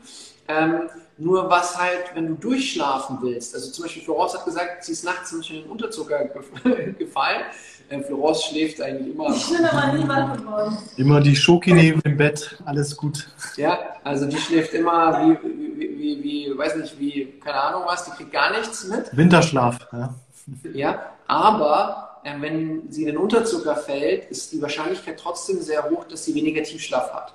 [0.47, 4.91] Ähm, nur was halt, wenn du durchschlafen willst, also zum Beispiel Florence hat gesagt, sie
[4.91, 6.25] ist nachts nicht in den Unterzucker
[6.99, 7.43] gefallen.
[7.89, 9.35] Äh, Florence schläft eigentlich immer.
[9.35, 10.77] Ich bin aber nie wach geworden.
[10.97, 13.27] Immer die Schoki neben dem Bett, alles gut.
[13.57, 18.05] Ja, also die schläft immer wie, wie, wie, wie, weiß nicht, wie, keine Ahnung was,
[18.05, 19.15] die kriegt gar nichts mit.
[19.15, 20.15] Winterschlaf, ja.
[20.73, 26.25] Ja, aber wenn sie in den Unterzucker fällt, ist die Wahrscheinlichkeit trotzdem sehr hoch, dass
[26.25, 27.33] sie weniger Tiefschlaf hat.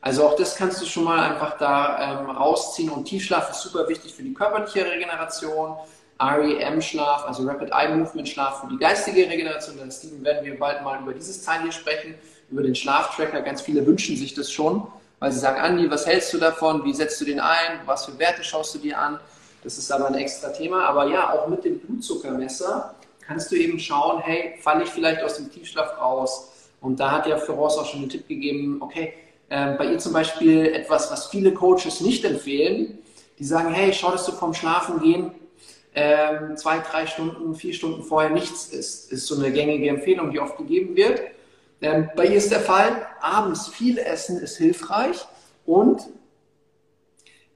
[0.00, 3.88] Also auch das kannst du schon mal einfach da ähm, rausziehen und Tiefschlaf ist super
[3.88, 5.76] wichtig für die körperliche Regeneration.
[6.18, 9.76] REM-Schlaf, also Rapid Eye Movement Schlaf für die geistige Regeneration.
[9.78, 12.14] Dann Steven werden wir bald mal über dieses Teil hier sprechen,
[12.50, 13.42] über den Schlaftracker.
[13.42, 14.86] Ganz viele wünschen sich das schon,
[15.18, 16.84] weil sie sagen, Andi, was hältst du davon?
[16.84, 17.80] Wie setzt du den ein?
[17.84, 19.20] Was für Werte schaust du dir an?
[19.62, 20.84] Das ist aber ein extra Thema.
[20.86, 22.94] Aber ja, auch mit dem Blutzuckermesser
[23.26, 26.52] kannst du eben schauen, hey, falle ich vielleicht aus dem Tiefschlaf raus?
[26.80, 29.14] Und da hat ja Florence auch schon einen Tipp gegeben, okay,
[29.50, 32.98] ähm, bei ihr zum Beispiel etwas, was viele Coaches nicht empfehlen.
[33.38, 35.32] Die sagen, hey, schau, dass du vom Schlafen gehen
[35.96, 39.10] ähm, zwei, drei Stunden, vier Stunden vorher nichts isst.
[39.10, 41.22] Ist so eine gängige Empfehlung, die oft gegeben wird.
[41.80, 45.26] Ähm, bei ihr ist der Fall, abends viel essen ist hilfreich
[45.64, 46.02] und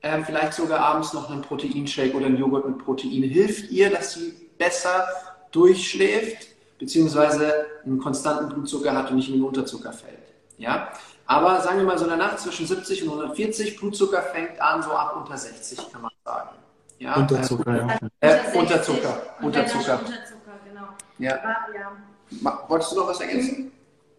[0.03, 4.15] ähm, vielleicht sogar abends noch einen Proteinshake oder einen Joghurt mit Protein hilft ihr, dass
[4.15, 5.07] sie besser
[5.53, 10.19] durchschläft, beziehungsweise einen konstanten Blutzucker hat und nicht in den Unterzucker fällt.
[10.59, 10.89] Ja?
[11.27, 14.83] Aber sagen wir mal so in der Nacht zwischen 70 und 140, Blutzucker fängt an
[14.83, 16.51] so ab unter 60, kann man sagen.
[16.99, 17.99] Ja, Unterzucker, ja.
[18.21, 20.01] Äh, Unterzucker, Unterzucker.
[20.01, 20.89] Unterzucker, genau.
[21.19, 21.39] Ja.
[21.73, 22.63] ja.
[22.69, 23.73] Wolltest du noch was ergänzen?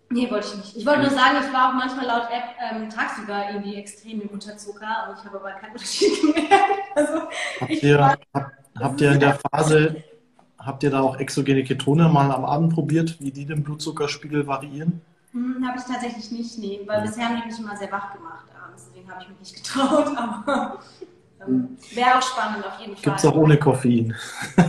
[0.09, 0.77] Nee, wollte ich nicht.
[0.77, 4.29] Ich wollte nur sagen, ich war auch manchmal laut App ähm, tagsüber irgendwie extrem im
[4.29, 6.81] Unterzucker und ich habe aber keinen Unterschied gemerkt.
[6.95, 7.21] Also,
[7.61, 10.03] habt, ihr, war, hab, habt ihr in der Phase,
[10.65, 15.01] habt ihr da auch exogene Ketone mal am Abend probiert, wie die den Blutzuckerspiegel variieren?
[15.31, 18.45] Hm, habe ich tatsächlich nicht, nee, weil bisher haben die mich immer sehr wach gemacht
[18.71, 20.79] abends, deswegen habe ich mich nicht getraut, aber
[21.45, 23.03] ähm, wäre auch spannend auf jeden Fall.
[23.03, 24.15] Gibt es auch ohne Koffein?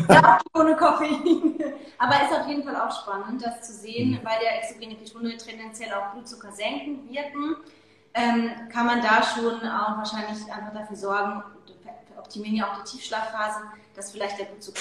[0.08, 1.54] Ja, ohne Koffein.
[1.98, 4.18] Aber ist auf jeden Fall auch spannend, das zu sehen, mhm.
[4.24, 7.56] weil der exogene Ketone tendenziell auch Blutzucker senken wirken.
[8.14, 11.42] Ähm, kann man da schon auch wahrscheinlich einfach dafür sorgen,
[12.18, 13.62] optimieren ja auch die Tiefschlafphasen,
[13.94, 14.80] dass vielleicht der Blutzucker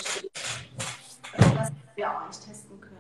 [1.34, 1.58] steigt.
[1.58, 2.91] Das wir auch nicht testen können.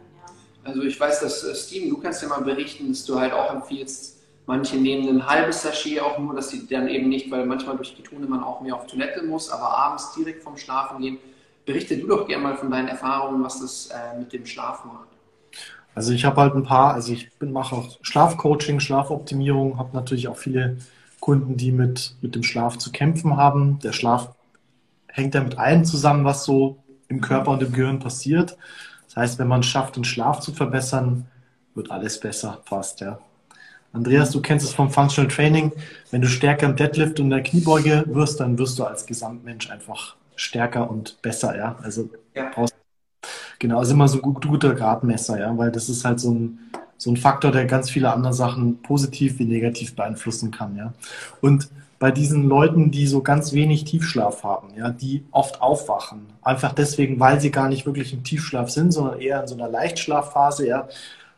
[0.63, 3.51] Also ich weiß, dass äh, Steven, du kannst ja mal berichten, dass du halt auch
[3.51, 7.77] empfiehlst, manche nehmen ein halbes Sachet auch nur, dass sie dann eben nicht, weil manchmal
[7.77, 11.17] durch Ketone man auch mehr auf Toilette muss, aber abends direkt vom Schlafen gehen.
[11.65, 15.07] Berichte du doch gerne mal von deinen Erfahrungen, was das äh, mit dem Schlaf macht.
[15.93, 20.37] Also ich habe halt ein paar, also ich mache auch Schlafcoaching, Schlafoptimierung, habe natürlich auch
[20.37, 20.77] viele
[21.19, 23.79] Kunden, die mit, mit dem Schlaf zu kämpfen haben.
[23.79, 24.29] Der Schlaf
[25.07, 26.80] hängt ja mit allem zusammen, was so
[27.11, 28.57] im Körper und im Gehirn passiert.
[29.05, 31.27] Das heißt, wenn man es schafft, den Schlaf zu verbessern,
[31.75, 33.19] wird alles besser fast, ja.
[33.93, 35.73] Andreas, du kennst es vom Functional Training.
[36.11, 39.69] Wenn du stärker im Deadlift und in der Kniebeuge wirst, dann wirst du als Gesamtmensch
[39.69, 41.75] einfach stärker und besser, ja.
[41.83, 42.49] Also ja.
[42.53, 42.73] brauchst
[43.59, 46.59] genau, also immer so ein gut, guter Gradmesser, ja, weil das ist halt so ein,
[46.97, 50.93] so ein Faktor, der ganz viele andere Sachen positiv wie negativ beeinflussen kann, ja.
[51.41, 51.69] Und
[52.01, 56.21] bei diesen Leuten, die so ganz wenig Tiefschlaf haben, ja, die oft aufwachen.
[56.41, 59.69] Einfach deswegen, weil sie gar nicht wirklich im Tiefschlaf sind, sondern eher in so einer
[59.69, 60.89] Leichtschlafphase, ja.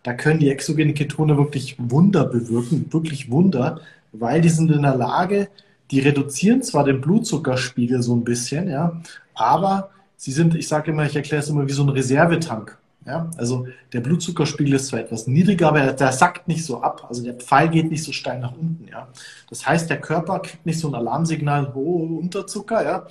[0.03, 3.81] Da können die exogenen Ketone wirklich Wunder bewirken, wirklich Wunder,
[4.13, 5.49] weil die sind in der Lage,
[5.91, 9.01] die reduzieren zwar den Blutzuckerspiegel so ein bisschen, ja,
[9.33, 12.77] aber sie sind, ich sage immer, ich erkläre es immer wie so ein Reservetank.
[13.05, 17.05] Ja, also der Blutzuckerspiegel ist zwar etwas niedriger, aber der sackt nicht so ab.
[17.09, 18.87] Also der Pfeil geht nicht so steil nach unten.
[18.89, 19.09] Ja,
[19.49, 23.05] das heißt, der Körper kriegt nicht so ein Alarmsignal, oh, Unterzucker, ja,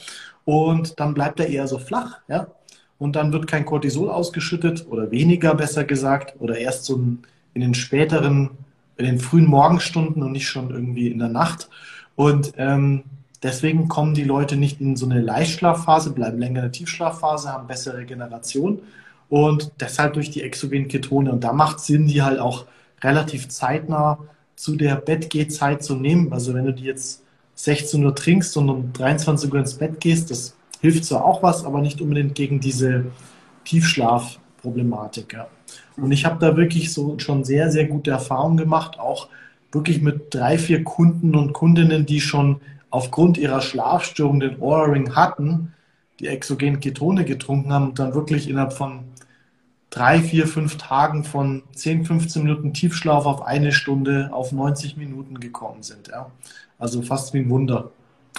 [0.44, 2.46] und dann bleibt er eher so flach, ja,
[2.98, 7.74] und dann wird kein Cortisol ausgeschüttet oder weniger, besser gesagt, oder erst so in den
[7.74, 8.50] späteren,
[8.96, 11.68] in den frühen Morgenstunden und nicht schon irgendwie in der Nacht.
[12.14, 13.02] Und ähm,
[13.42, 17.66] deswegen kommen die Leute nicht in so eine Leichtschlafphase, bleiben länger in der Tiefschlafphase, haben
[17.66, 18.80] bessere Regeneration
[19.32, 21.32] und deshalb durch die exogenen Ketone.
[21.32, 22.66] Und da macht Sinn, die halt auch
[23.00, 24.18] relativ zeitnah
[24.56, 26.34] zu der Bettgehzeit zu nehmen.
[26.34, 27.22] Also wenn du die jetzt
[27.54, 31.64] 16 Uhr trinkst und um 23 Uhr ins Bett gehst, das hilft zwar auch was,
[31.64, 33.06] aber nicht unbedingt gegen diese
[33.64, 35.32] Tiefschlafproblematik.
[35.32, 35.46] Ja.
[35.96, 39.28] Und ich habe da wirklich so schon sehr, sehr gute Erfahrungen gemacht, auch
[39.72, 45.72] wirklich mit drei, vier Kunden und Kundinnen, die schon aufgrund ihrer Schlafstörung den Oura-Ring hatten,
[46.20, 49.04] die exogenen Ketone getrunken haben und dann wirklich innerhalb von
[49.92, 55.38] drei, vier, fünf Tagen von 10, 15 Minuten Tiefschlaf auf eine Stunde auf 90 Minuten
[55.38, 56.08] gekommen sind.
[56.08, 56.30] Ja.
[56.78, 57.90] Also fast wie ein Wunder.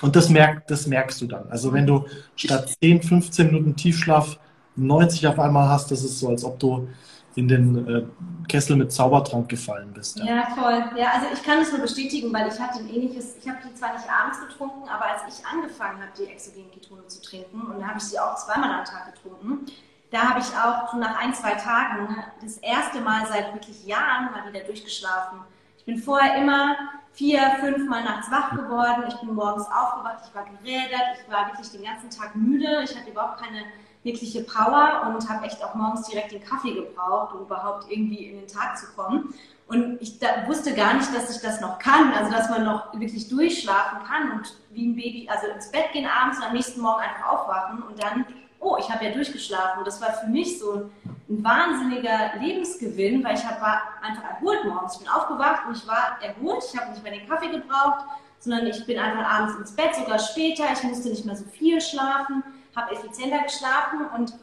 [0.01, 1.45] Und das, merk, das merkst du dann.
[1.49, 4.39] Also wenn du statt 10, 15 Minuten Tiefschlaf
[4.75, 6.89] 90 auf einmal hast, das ist so, als ob du
[7.35, 8.03] in den äh,
[8.47, 10.17] Kessel mit Zaubertrank gefallen bist.
[10.19, 10.25] Ja.
[10.25, 10.83] ja, voll.
[10.99, 13.73] Ja, also ich kann es nur bestätigen, weil ich hatte ein ähnliches, ich habe die
[13.75, 17.79] zwar nicht abends getrunken, aber als ich angefangen habe, die exogenen Ketone zu trinken, und
[17.79, 19.67] da habe ich sie auch zweimal am Tag getrunken,
[20.13, 24.31] da habe ich auch schon nach ein, zwei Tagen das erste Mal seit wirklich Jahren
[24.31, 25.39] mal wieder durchgeschlafen.
[25.75, 26.77] Ich bin vorher immer
[27.13, 29.05] vier, fünf Mal nachts wach geworden.
[29.07, 32.83] Ich bin morgens aufgewacht, ich war gerädert, ich war wirklich den ganzen Tag müde.
[32.83, 33.63] Ich hatte überhaupt keine
[34.03, 38.37] wirkliche Power und habe echt auch morgens direkt den Kaffee gebraucht, um überhaupt irgendwie in
[38.37, 39.33] den Tag zu kommen.
[39.65, 43.29] Und ich wusste gar nicht, dass ich das noch kann, also dass man noch wirklich
[43.29, 47.01] durchschlafen kann und wie ein Baby, also ins Bett gehen abends und am nächsten Morgen
[47.01, 48.25] einfach aufwachen und dann
[48.63, 49.79] oh, ich habe ja durchgeschlafen.
[49.79, 50.89] Und das war für mich so
[51.29, 54.93] ein wahnsinniger Lebensgewinn, weil ich hab, war einfach erholt morgens.
[54.93, 56.63] Ich bin aufgewacht und ich war erholt.
[56.71, 58.05] Ich habe nicht mehr den Kaffee gebraucht,
[58.39, 60.65] sondern ich bin einfach abends ins Bett, sogar später.
[60.73, 62.43] Ich musste nicht mehr so viel schlafen,
[62.75, 64.33] habe effizienter geschlafen und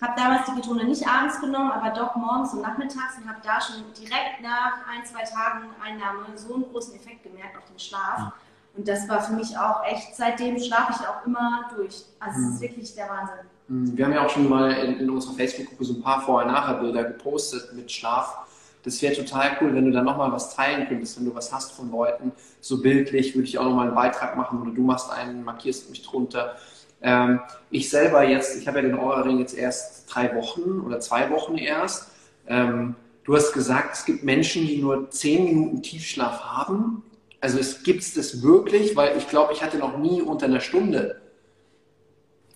[0.00, 3.60] habe damals die Ketone nicht abends genommen, aber doch morgens und nachmittags und habe da
[3.60, 8.32] schon direkt nach ein, zwei Tagen Einnahme so einen großen Effekt gemerkt auf den Schlaf.
[8.76, 12.04] Und das war für mich auch echt, seitdem schlafe ich auch immer durch.
[12.20, 12.60] Also es ist mhm.
[12.60, 13.46] wirklich der Wahnsinn.
[13.68, 17.72] Wir haben ja auch schon mal in, in unserer Facebook-Gruppe so ein paar Vorher-Nachher-Bilder gepostet
[17.74, 18.38] mit Schlaf.
[18.84, 21.72] Das wäre total cool, wenn du da nochmal was teilen könntest, wenn du was hast
[21.72, 22.30] von Leuten.
[22.60, 26.02] So bildlich würde ich auch nochmal einen Beitrag machen oder du machst einen, markierst mich
[26.02, 26.54] drunter.
[27.02, 27.40] Ähm,
[27.72, 31.58] ich selber jetzt, ich habe ja den Eura-Ring jetzt erst drei Wochen oder zwei Wochen
[31.58, 32.12] erst.
[32.46, 37.02] Ähm, du hast gesagt, es gibt Menschen, die nur zehn Minuten Tiefschlaf haben.
[37.40, 40.60] Also es gibt es das wirklich, weil ich glaube, ich hatte noch nie unter einer
[40.60, 41.20] Stunde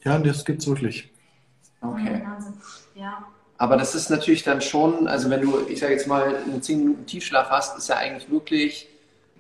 [0.04, 1.10] ja, das gibt es wirklich.
[1.80, 2.22] Okay.
[2.94, 3.24] Ja.
[3.58, 6.78] Aber das ist natürlich dann schon, also wenn du, ich sage jetzt mal, einen 10
[6.78, 8.88] Minuten Tiefschlaf hast, ist ja eigentlich wirklich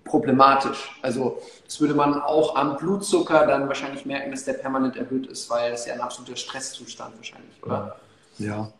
[0.04, 0.98] problematisch.
[1.02, 5.48] Also das würde man auch am Blutzucker dann wahrscheinlich merken, dass der permanent erhöht ist,
[5.48, 7.96] weil es ja ein absoluter Stresszustand wahrscheinlich, oder?
[8.38, 8.72] Ja.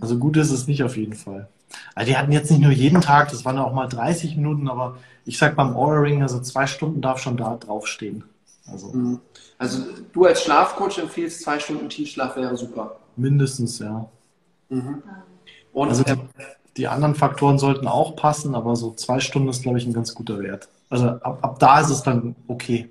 [0.00, 1.48] Also gut ist es nicht auf jeden Fall.
[1.94, 4.98] Also die hatten jetzt nicht nur jeden Tag, das waren auch mal 30 Minuten, aber
[5.24, 8.24] ich sag beim Aura Ring, also zwei Stunden darf schon da draufstehen.
[8.66, 8.88] Also.
[8.88, 9.20] Mhm.
[9.62, 12.96] Also du als Schlafcoach empfiehlst zwei Stunden Tiefschlaf wäre super.
[13.14, 14.08] Mindestens, ja.
[14.68, 15.02] Mhm.
[15.72, 16.16] Und also die,
[16.76, 20.14] die, anderen Faktoren sollten auch passen, aber so zwei Stunden ist, glaube ich, ein ganz
[20.14, 20.68] guter Wert.
[20.90, 22.90] Also ab, ab da ist es dann okay.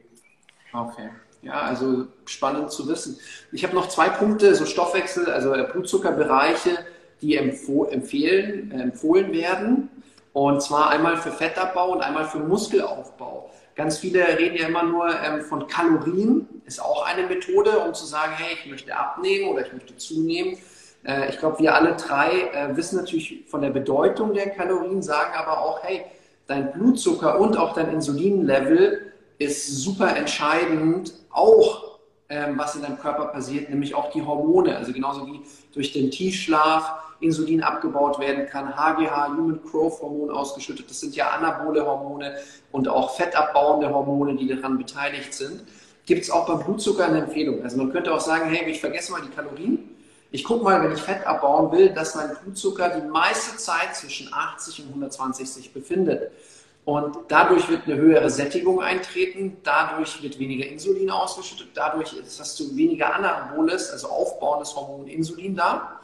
[0.71, 1.09] Okay.
[1.41, 3.17] Ja, also spannend zu wissen.
[3.51, 6.77] Ich habe noch zwei Punkte, so Stoffwechsel, also Blutzuckerbereiche,
[7.21, 9.89] die empfehlen, äh, empfohlen werden.
[10.31, 13.49] Und zwar einmal für Fettabbau und einmal für Muskelaufbau.
[13.75, 18.05] Ganz viele reden ja immer nur ähm, von Kalorien, ist auch eine Methode, um zu
[18.05, 20.57] sagen, hey, ich möchte abnehmen oder ich möchte zunehmen.
[21.05, 25.33] Äh, ich glaube, wir alle drei äh, wissen natürlich von der Bedeutung der Kalorien, sagen
[25.35, 26.03] aber auch, hey,
[26.47, 33.25] dein Blutzucker und auch dein Insulinlevel ist super entscheidend, auch ähm, was in deinem Körper
[33.25, 34.77] passiert, nämlich auch die Hormone.
[34.77, 35.41] Also genauso wie
[35.73, 40.89] durch den Tiefschlaf Insulin abgebaut werden kann, HGH, Human Growth Hormon ausgeschüttet.
[40.89, 42.35] Das sind ja anabole Hormone
[42.71, 45.63] und auch fettabbauende Hormone, die daran beteiligt sind.
[46.11, 47.63] Gibt es auch beim Blutzucker eine Empfehlung.
[47.63, 49.95] Also man könnte auch sagen, hey, ich vergesse mal die Kalorien.
[50.29, 54.27] Ich gucke mal, wenn ich Fett abbauen will, dass mein Blutzucker die meiste Zeit zwischen
[54.29, 56.29] 80 und 120 sich befindet.
[56.83, 62.75] Und dadurch wird eine höhere Sättigung eintreten, dadurch wird weniger Insulin ausgeschüttet, dadurch hast du
[62.75, 66.01] weniger anaboles, also aufbauendes Hormon Insulin da.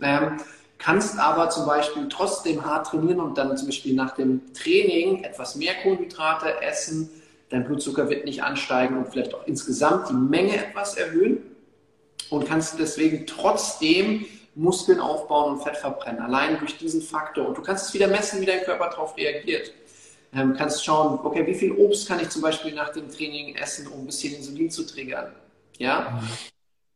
[0.00, 0.36] Ähm,
[0.78, 5.56] kannst aber zum Beispiel trotzdem hart trainieren und dann zum Beispiel nach dem Training etwas
[5.56, 7.10] mehr Kohlenhydrate essen.
[7.50, 11.38] Dein Blutzucker wird nicht ansteigen und vielleicht auch insgesamt die Menge etwas erhöhen
[12.30, 17.48] und kannst deswegen trotzdem Muskeln aufbauen und Fett verbrennen, allein durch diesen Faktor.
[17.48, 19.72] Und du kannst es wieder messen, wie dein Körper darauf reagiert.
[20.34, 23.86] Ähm, kannst schauen, okay, wie viel Obst kann ich zum Beispiel nach dem Training essen,
[23.86, 25.32] um ein bisschen Insulin zu triggern.
[25.78, 26.20] Ja?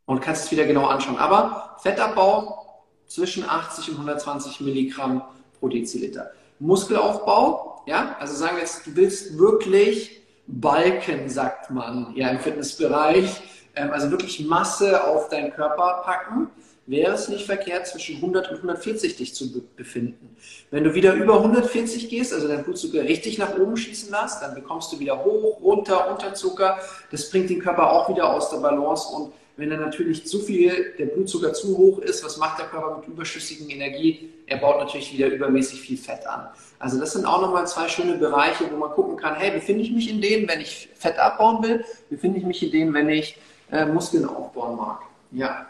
[0.05, 1.17] Und kannst es wieder genau anschauen.
[1.17, 5.23] Aber Fettabbau zwischen 80 und 120 Milligramm
[5.61, 6.33] pro Deziliter.
[6.59, 13.43] Muskelaufbau, ja, also sagen wir jetzt, du willst wirklich Balken, sagt man, ja, im Fitnessbereich,
[13.75, 16.51] ähm, also wirklich Masse auf deinen Körper packen,
[16.87, 20.37] wäre es nicht verkehrt, zwischen 100 und 140 dich zu befinden.
[20.71, 24.55] Wenn du wieder über 140 gehst, also dein Blutzucker richtig nach oben schießen lässt, dann
[24.55, 26.79] bekommst du wieder hoch, runter, Unterzucker.
[27.11, 30.93] Das bringt den Körper auch wieder aus der Balance und wenn dann natürlich zu viel,
[30.99, 34.31] der Blutzucker zu hoch ist, was macht der Körper mit überschüssigen Energie?
[34.47, 36.49] Er baut natürlich wieder übermäßig viel Fett an.
[36.81, 39.93] Also das sind auch nochmal zwei schöne Bereiche, wo man gucken kann, hey, befinde ich
[39.93, 41.85] mich in denen, wenn ich Fett abbauen will?
[42.11, 43.39] Befinde ich mich in denen, wenn ich
[43.71, 45.03] äh, Muskeln aufbauen mag?
[45.31, 45.67] Ja.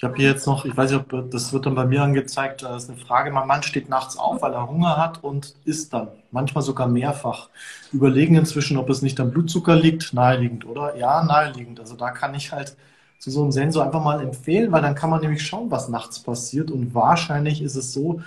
[0.00, 2.62] Ich habe hier jetzt noch, ich weiß nicht, ob das wird dann bei mir angezeigt,
[2.62, 5.92] das ist eine Frage, mein Mann steht nachts auf, weil er Hunger hat und isst
[5.92, 7.50] dann, manchmal sogar mehrfach.
[7.92, 10.96] Überlegen inzwischen, ob es nicht am Blutzucker liegt, naheliegend, oder?
[10.96, 11.80] Ja, naheliegend.
[11.80, 12.78] Also da kann ich halt
[13.18, 16.20] zu so einem Sensor einfach mal empfehlen, weil dann kann man nämlich schauen, was nachts
[16.20, 18.22] passiert und wahrscheinlich ist es so,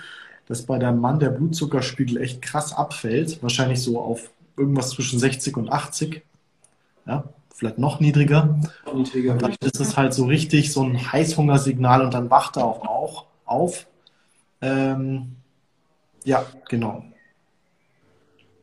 [0.46, 5.56] dass bei deinem Mann der Blutzuckerspiegel echt krass abfällt, wahrscheinlich so auf irgendwas zwischen 60
[5.56, 6.22] und 80.
[7.04, 8.58] Ja, vielleicht noch niedriger.
[8.92, 9.32] niedriger.
[9.32, 12.86] Und dann ist es halt so richtig so ein Heißhungersignal und dann wacht er auch,
[12.86, 13.86] auch auf.
[14.60, 15.36] Ähm,
[16.24, 17.04] ja, genau.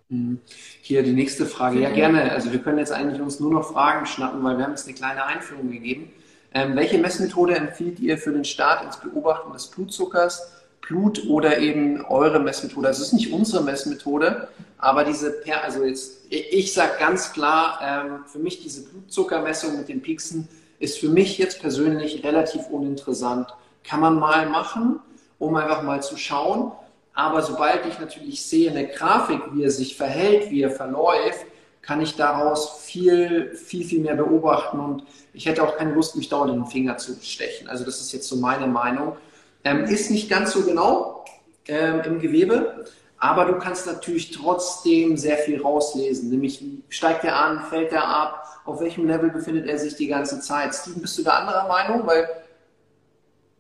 [0.10, 0.40] Mhm.
[0.82, 1.80] Hier die nächste Frage.
[1.80, 2.32] Ja, gerne.
[2.32, 4.96] Also wir können jetzt eigentlich uns nur noch Fragen schnappen, weil wir haben jetzt eine
[4.96, 6.12] kleine Einführung gegeben.
[6.54, 10.52] Ähm, welche Messmethode empfiehlt ihr für den Start ins Beobachten des Blutzuckers?
[10.82, 12.88] Blut oder eben eure Messmethode.
[12.88, 14.50] Also es ist nicht unsere Messmethode,
[14.82, 20.02] aber diese, also jetzt, ich sage ganz klar, ähm, für mich diese Blutzuckermessung mit den
[20.02, 20.48] Pieksen
[20.80, 23.48] ist für mich jetzt persönlich relativ uninteressant.
[23.84, 25.00] Kann man mal machen,
[25.38, 26.72] um einfach mal zu schauen.
[27.14, 31.46] Aber sobald ich natürlich sehe eine Grafik, wie er sich verhält, wie er verläuft,
[31.84, 36.30] kann ich daraus viel, viel, viel mehr beobachten und ich hätte auch keine Lust, mich
[36.30, 37.68] dauernd den Finger zu stechen.
[37.70, 39.16] Also das ist jetzt so meine Meinung.
[39.64, 41.24] Ähm, ist nicht ganz so genau
[41.68, 42.86] ähm, im Gewebe,
[43.22, 46.30] aber du kannst natürlich trotzdem sehr viel rauslesen.
[46.32, 50.40] Nämlich, steigt er an, fällt er ab, auf welchem Level befindet er sich die ganze
[50.40, 50.74] Zeit?
[50.74, 52.06] Steven, bist du da anderer Meinung?
[52.08, 52.28] Weil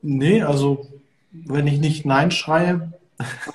[0.01, 0.87] nee, also
[1.31, 2.91] wenn ich nicht Nein schreie,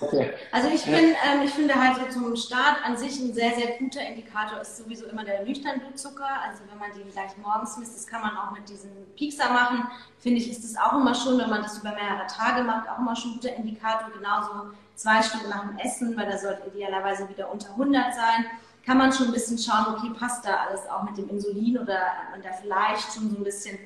[0.01, 0.33] Okay.
[0.53, 3.77] Also ich, bin, ähm, ich finde halt so zum Start an sich ein sehr, sehr
[3.79, 6.29] guter Indikator ist sowieso immer der nüchtern Blutzucker.
[6.47, 9.88] Also wenn man den gleich morgens misst, das kann man auch mit diesem Piekser machen.
[10.19, 12.99] Finde ich, ist das auch immer schon, wenn man das über mehrere Tage macht, auch
[12.99, 14.11] immer schon ein guter Indikator.
[14.16, 18.47] Genauso zwei Stunden nach dem Essen, weil da sollte idealerweise wieder unter 100 sein.
[18.85, 21.99] Kann man schon ein bisschen schauen, okay, passt da alles auch mit dem Insulin oder
[22.31, 23.79] man da vielleicht schon so ein bisschen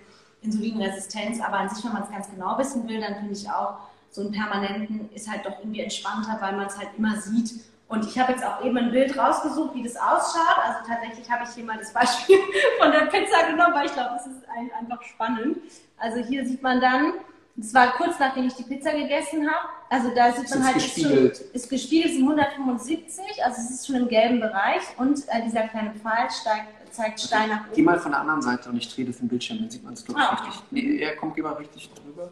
[0.42, 1.40] Insulinresistenz.
[1.40, 3.78] Aber an sich, wenn man es ganz genau wissen will, dann finde ich auch,
[4.10, 7.60] so einen permanenten ist halt doch irgendwie entspannter, weil man es halt immer sieht.
[7.88, 10.58] Und ich habe jetzt auch eben ein Bild rausgesucht, wie das ausschaut.
[10.64, 12.38] Also tatsächlich habe ich hier mal das Beispiel
[12.80, 14.42] von der Pizza genommen, weil ich glaube, das ist
[14.78, 15.58] einfach spannend.
[15.98, 17.14] Also hier sieht man dann,
[17.56, 19.68] das war kurz nachdem ich die Pizza gegessen habe.
[19.92, 21.32] Also da sieht man halt, gespiegelt.
[21.32, 24.82] Ist, schon, ist gespiegelt, sind 175, also es ist schon im gelben Bereich.
[24.96, 27.74] Und äh, dieser kleine Pfeil steigt, zeigt Stein nach oben.
[27.74, 29.94] Geh mal von der anderen Seite und ich drehe das im Bildschirm, dann sieht man
[29.94, 30.46] es, glaube ich, ah, okay.
[30.46, 30.64] richtig.
[30.70, 32.30] Nee, er kommt, geh mal richtig drüber.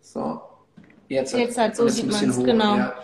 [0.00, 0.42] So.
[1.08, 2.76] Jetzt, Jetzt halt so sieht man es, genau.
[2.76, 2.94] Ja.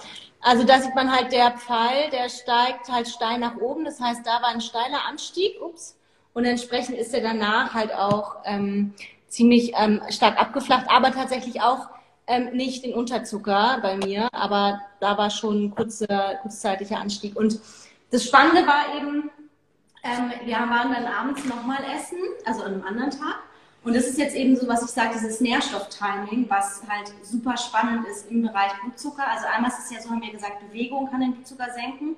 [0.41, 3.85] Also da sieht man halt der Pfeil, der steigt halt steil nach oben.
[3.85, 5.97] Das heißt, da war ein steiler Anstieg, ups.
[6.33, 8.95] Und entsprechend ist er danach halt auch ähm,
[9.29, 11.89] ziemlich ähm, stark abgeflacht, aber tatsächlich auch
[12.31, 17.37] ähm, nicht den Unterzucker bei mir, aber da war schon ein kurzer, kurzzeitiger Anstieg.
[17.37, 17.59] Und
[18.11, 19.31] das Spannende war eben,
[20.05, 23.41] ähm, wir waren dann abends nochmal essen, also an einem anderen Tag.
[23.83, 28.07] Und das ist jetzt eben so, was ich sage, dieses Nährstofftiming, was halt super spannend
[28.07, 29.27] ist im Bereich Blutzucker.
[29.27, 32.17] Also einmal ist es ja so, haben wir gesagt, Bewegung kann den Blutzucker senken.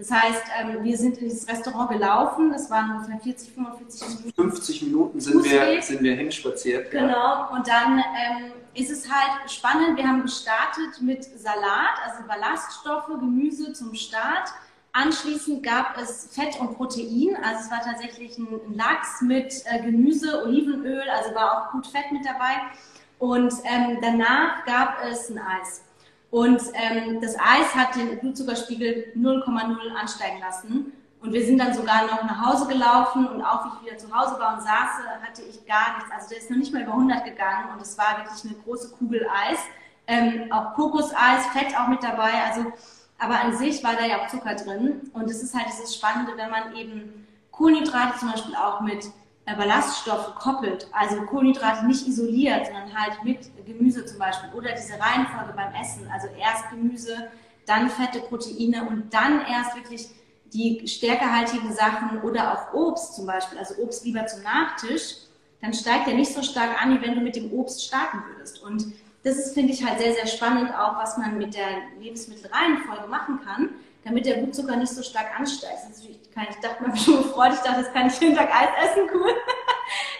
[0.00, 4.32] Das heißt, ähm, wir sind in dieses Restaurant gelaufen, das waren ungefähr 40, 45 Minuten.
[4.34, 6.90] 50 Minuten sind wir, sind wir hinspaziert.
[6.90, 7.50] Genau, ja.
[7.52, 13.74] und dann ähm, ist es halt spannend, wir haben gestartet mit Salat, also Ballaststoffe, Gemüse
[13.74, 14.48] zum Start
[14.92, 20.44] Anschließend gab es Fett und Protein, also es war tatsächlich ein Lachs mit äh, Gemüse,
[20.44, 22.56] Olivenöl, also war auch gut Fett mit dabei.
[23.20, 25.82] Und ähm, danach gab es ein Eis.
[26.30, 30.92] Und ähm, das Eis hat den Blutzuckerspiegel 0,0 ansteigen lassen.
[31.20, 34.14] Und wir sind dann sogar noch nach Hause gelaufen und auch wie ich wieder zu
[34.14, 36.10] Hause war und saß, hatte ich gar nichts.
[36.10, 38.96] Also der ist noch nicht mal über 100 gegangen und es war wirklich eine große
[38.96, 39.58] Kugel Eis.
[40.06, 42.32] Ähm, auch Kokoseis, Fett auch mit dabei.
[42.48, 42.72] Also
[43.20, 45.10] aber an sich war da ja auch Zucker drin.
[45.12, 49.10] Und es ist halt dieses Spannende, wenn man eben Kohlenhydrate zum Beispiel auch mit
[49.56, 55.52] Ballaststoffen koppelt, also Kohlenhydrate nicht isoliert, sondern halt mit Gemüse zum Beispiel oder diese Reihenfolge
[55.54, 57.30] beim Essen, also erst Gemüse,
[57.66, 60.08] dann fette Proteine und dann erst wirklich
[60.52, 65.16] die stärkehaltigen Sachen oder auch Obst zum Beispiel, also Obst lieber zum Nachtisch,
[65.60, 68.62] dann steigt er nicht so stark an, wie wenn du mit dem Obst starten würdest.
[68.62, 68.86] Und
[69.22, 71.68] das ist, finde ich, halt sehr, sehr spannend, auch was man mit der
[72.00, 73.70] Lebensmittelreihenfolge machen kann,
[74.04, 75.78] damit der Blutzucker nicht so stark ansteigt.
[75.86, 78.90] Also ich, ich dachte mir schon gefreut, ich dachte, das kann ich jeden Tag Eis
[78.90, 79.32] essen, cool.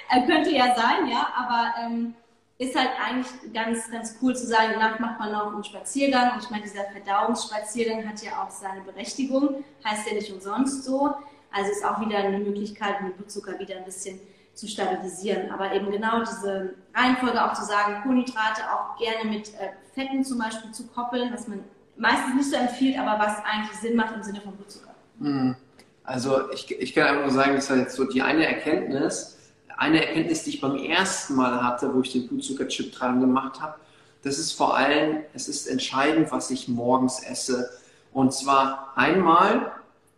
[0.08, 2.14] er könnte ja sein, ja, aber ähm,
[2.58, 6.34] ist halt eigentlich ganz, ganz cool zu sagen, danach macht man noch einen Spaziergang.
[6.34, 11.14] Und ich meine, dieser Verdauungsspaziergang hat ja auch seine Berechtigung, heißt ja nicht umsonst so.
[11.50, 14.20] Also ist auch wieder eine Möglichkeit, den Blutzucker wieder ein bisschen
[14.52, 15.50] zu stabilisieren.
[15.50, 20.38] Aber eben genau diese Reihenfolge auch zu sagen, Kohlenhydrate auch gerne mit äh, Fetten zum
[20.38, 21.64] Beispiel zu koppeln, was man
[22.00, 24.94] meistens nicht so empfiehlt, aber was eigentlich Sinn macht im Sinne von Blutzucker.
[25.20, 25.54] Hm.
[26.02, 29.36] Also ich, ich kann einfach nur sagen, das ist halt so die eine Erkenntnis,
[29.76, 33.76] eine Erkenntnis, die ich beim ersten Mal hatte, wo ich den Blutzuckerchip dran gemacht habe,
[34.22, 37.70] das ist vor allem, es ist entscheidend, was ich morgens esse.
[38.12, 39.72] Und zwar einmal,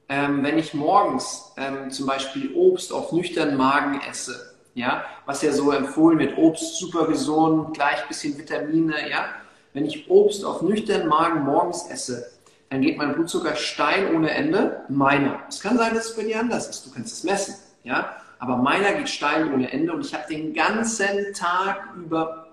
[0.08, 5.52] ähm, wenn ich morgens ähm, zum Beispiel Obst auf nüchternen Magen esse, ja, was ja
[5.52, 9.26] so empfohlen wird, Obst super gesund, gleich bisschen Vitamine, ja.
[9.72, 12.30] Wenn ich Obst auf nüchternen Magen morgens esse,
[12.70, 14.82] dann geht mein Blutzucker steil ohne Ende.
[14.88, 15.40] Meiner.
[15.48, 16.86] Es kann sein, dass es bei dir anders ist.
[16.86, 17.54] Du kannst es messen,
[17.84, 18.16] ja.
[18.38, 22.46] Aber meiner geht steil ohne Ende und ich habe den ganzen Tag über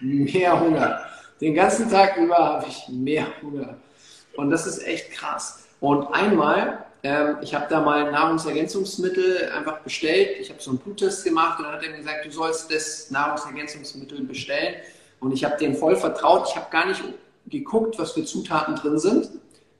[0.00, 1.00] mehr Hunger.
[1.40, 3.76] Den ganzen Tag über habe ich mehr Hunger.
[4.36, 5.66] Und das ist echt krass.
[5.80, 10.38] Und einmal, ähm, ich habe da mal Nahrungsergänzungsmittel einfach bestellt.
[10.40, 13.10] Ich habe so einen Bluttest gemacht und dann hat er mir gesagt, du sollst das
[13.10, 14.76] Nahrungsergänzungsmittel bestellen.
[15.20, 16.48] Und ich habe denen voll vertraut.
[16.48, 17.02] Ich habe gar nicht
[17.46, 19.30] geguckt, was für Zutaten drin sind.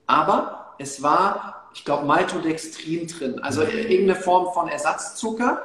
[0.06, 3.38] Aber es war ich glaube, Maltodextrin drin.
[3.40, 5.62] Also irgendeine Form von Ersatzzucker.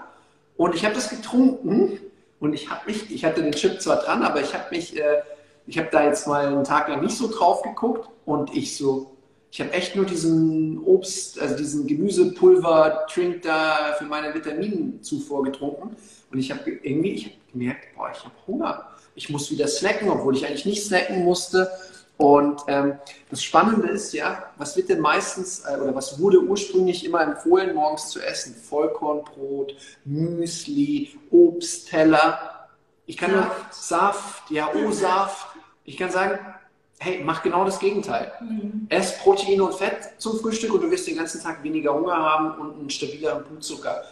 [0.58, 2.00] Und ich habe das getrunken
[2.40, 5.24] und ich mich, ich hatte den Chip zwar dran, aber ich habe mich, äh,
[5.66, 9.16] ich habe da jetzt mal einen Tag lang nicht so drauf geguckt und ich so,
[9.50, 15.96] ich habe echt nur diesen Obst, also diesen Gemüsepulver-Trink da für meine Vitaminzufuhr getrunken.
[16.32, 18.88] Und ich habe irgendwie, ich habe gemerkt, boah, ich habe Hunger.
[19.16, 21.70] Ich muss wieder snacken, obwohl ich eigentlich nicht snacken musste.
[22.18, 22.99] Und ähm,
[23.30, 27.74] das Spannende ist ja, was wird denn meistens äh, oder was wurde ursprünglich immer empfohlen,
[27.74, 28.55] morgens zu essen?
[28.55, 32.70] Vollkornbrot, Müsli, Obstteller.
[33.05, 33.47] Ich kann Saft.
[33.47, 35.47] nur Saft, ja, O-Saft.
[35.86, 36.39] Ich kann sagen,
[36.99, 38.32] hey, mach genau das Gegenteil.
[38.39, 38.86] Mhm.
[38.89, 42.51] Ess Protein und Fett zum Frühstück und du wirst den ganzen Tag weniger Hunger haben
[42.61, 44.03] und einen stabileren Blutzucker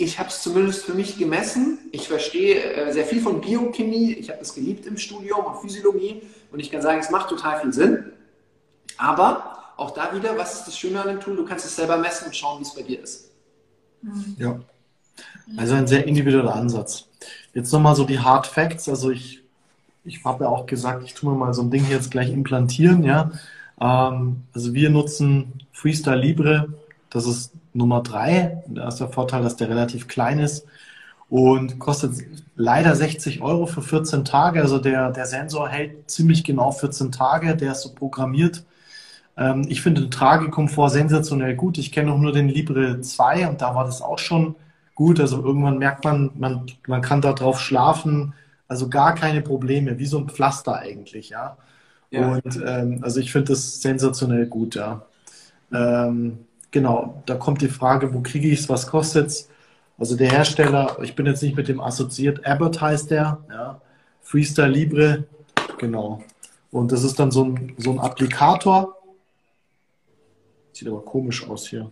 [0.00, 1.78] ich habe es zumindest für mich gemessen.
[1.92, 4.12] Ich verstehe äh, sehr viel von Biochemie.
[4.14, 6.22] Ich habe das geliebt im Studium und Physiologie.
[6.50, 8.04] Und ich kann sagen, es macht total viel Sinn.
[8.96, 11.36] Aber auch da wieder, was ist das Schöne an dem Tool?
[11.36, 13.30] Du kannst es selber messen und schauen, wie es bei dir ist.
[14.38, 14.58] Ja.
[15.58, 17.06] Also ein sehr individueller Ansatz.
[17.52, 18.88] Jetzt nochmal so die Hard Facts.
[18.88, 19.42] Also ich,
[20.04, 22.30] ich habe ja auch gesagt, ich tue mir mal so ein Ding hier jetzt gleich
[22.30, 23.04] implantieren.
[23.04, 23.32] Ja.
[23.78, 26.72] Ähm, also wir nutzen Freestyle Libre.
[27.10, 28.62] Das ist Nummer drei.
[28.68, 30.66] Da ist der Vorteil, dass der relativ klein ist
[31.30, 32.12] und kostet
[32.56, 34.60] leider 60 Euro für 14 Tage.
[34.60, 37.56] Also der, der Sensor hält ziemlich genau 14 Tage.
[37.56, 38.64] Der ist so programmiert.
[39.36, 41.78] Ähm, ich finde den Tragekomfort sensationell gut.
[41.78, 44.56] Ich kenne auch nur den Libre 2 und da war das auch schon
[44.96, 45.20] gut.
[45.20, 48.34] Also irgendwann merkt man, man, man kann da drauf schlafen.
[48.66, 51.56] Also gar keine Probleme, wie so ein Pflaster eigentlich, ja.
[52.10, 52.28] ja.
[52.32, 55.02] Und ähm, also ich finde das sensationell gut, ja.
[55.72, 56.38] Ähm,
[56.70, 59.48] genau, da kommt die Frage, wo kriege ich es, was kostet es?
[59.98, 63.80] Also der Hersteller, ich bin jetzt nicht mit dem assoziiert, Abbott heißt der, ja,
[64.22, 65.24] Freestyle Libre,
[65.78, 66.22] genau.
[66.70, 68.96] Und das ist dann so ein, so ein Applikator.
[70.72, 71.90] Sieht aber komisch aus hier.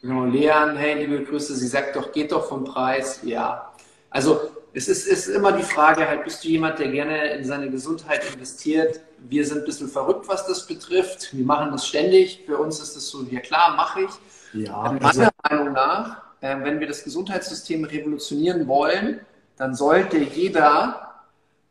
[0.00, 3.20] Genau, Leon, hey, liebe Grüße, sie sagt doch, geht doch vom Preis.
[3.24, 3.72] Ja,
[4.10, 4.38] also
[4.78, 8.22] es ist, ist immer die Frage, halt, bist du jemand, der gerne in seine Gesundheit
[8.32, 9.00] investiert?
[9.28, 11.36] Wir sind ein bisschen verrückt, was das betrifft.
[11.36, 12.44] Wir machen das ständig.
[12.46, 14.64] Für uns ist das so, ja klar, mache ich.
[14.66, 19.20] Ja, also Meiner Meinung nach, äh, wenn wir das Gesundheitssystem revolutionieren wollen,
[19.56, 21.24] dann sollte jeder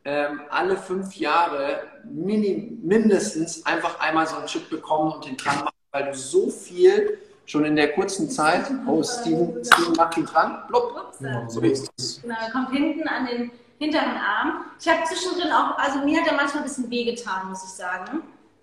[0.04, 5.60] ähm, alle fünf Jahre mini, mindestens einfach einmal so einen Chip bekommen und den dran
[5.60, 8.66] machen, weil du so viel schon in der kurzen Zeit.
[8.86, 10.60] Oh, Steven, Steven macht ihn dran.
[10.68, 11.14] Blub.
[11.48, 12.22] So ist es.
[12.22, 14.66] Genau, er kommt hinten an den hinteren Arm.
[14.80, 18.22] Ich habe zwischendrin auch, also mir hat er manchmal ein bisschen wehgetan, muss ich sagen.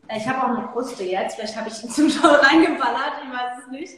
[0.09, 3.33] Äh, ich habe auch eine Kruste jetzt, vielleicht habe ich ihn zum Schau reingeballert, ich
[3.33, 3.95] weiß es nicht.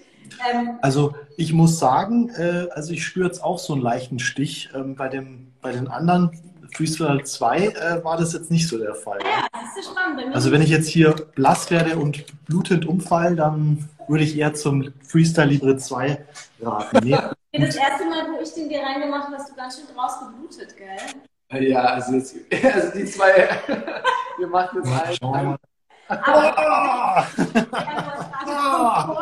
[0.50, 4.70] Ähm, also ich muss sagen, äh, also ich spüre jetzt auch so einen leichten Stich.
[4.74, 6.30] Ähm, bei, dem, bei den anderen
[6.76, 9.18] Freestyle 2 äh, war das jetzt nicht so der Fall.
[9.22, 10.34] Ja, das ist spannend.
[10.34, 14.92] Also wenn ich jetzt hier blass werde und blutend umfall, dann würde ich eher zum
[15.02, 16.24] Freestyle Libre 2
[16.60, 17.14] raten.
[17.52, 17.64] Nee.
[17.64, 20.76] Das erste Mal, wo ich den dir reingemacht habe, hast du ganz schön draus geblutet,
[20.76, 21.70] gell?
[21.70, 22.36] Ja, also, jetzt,
[22.74, 23.48] also die zwei,
[24.38, 25.56] wir machen jetzt einen.
[26.08, 27.18] Aber,